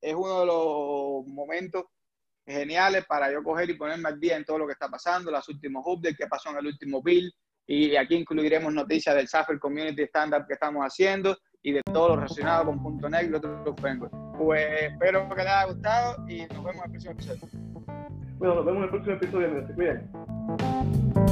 es 0.00 0.14
uno 0.14 0.40
de 0.40 0.46
los 0.46 1.26
momentos 1.26 1.84
geniales 2.46 3.04
para 3.06 3.32
yo 3.32 3.42
coger 3.42 3.70
y 3.70 3.74
ponerme 3.74 4.08
al 4.08 4.18
día 4.18 4.36
en 4.36 4.44
todo 4.44 4.58
lo 4.58 4.66
que 4.66 4.72
está 4.72 4.88
pasando, 4.88 5.30
los 5.30 5.48
últimos 5.48 5.82
updates, 5.86 6.16
qué 6.18 6.26
pasó 6.26 6.50
en 6.50 6.58
el 6.58 6.66
último 6.66 7.02
build, 7.02 7.32
y 7.66 7.96
aquí 7.96 8.16
incluiremos 8.16 8.74
noticias 8.74 9.14
del 9.14 9.28
Suffer 9.28 9.58
Community 9.58 10.02
Standard 10.02 10.46
que 10.46 10.54
estamos 10.54 10.84
haciendo 10.84 11.36
y 11.62 11.72
de 11.72 11.82
todo 11.92 12.08
lo 12.08 12.16
relacionado 12.16 12.66
con 12.66 12.98
.NET 13.10 13.30
y 13.30 13.34
otros. 13.34 13.74
Pues 14.36 14.66
espero 14.82 15.28
que 15.28 15.34
les 15.36 15.46
haya 15.46 15.64
gustado 15.66 16.28
y 16.28 16.40
nos 16.46 16.64
vemos 16.64 16.76
en 16.76 16.82
el 16.84 16.90
próximo 16.90 17.12
episodio. 17.12 17.48
Bueno, 18.38 18.54
nos 18.56 18.66
vemos 18.66 18.78
en 18.78 18.82
el 18.82 18.90
próximo 18.90 19.16
episodio, 19.16 19.46
amigos. 19.46 19.70
Se. 21.28 21.31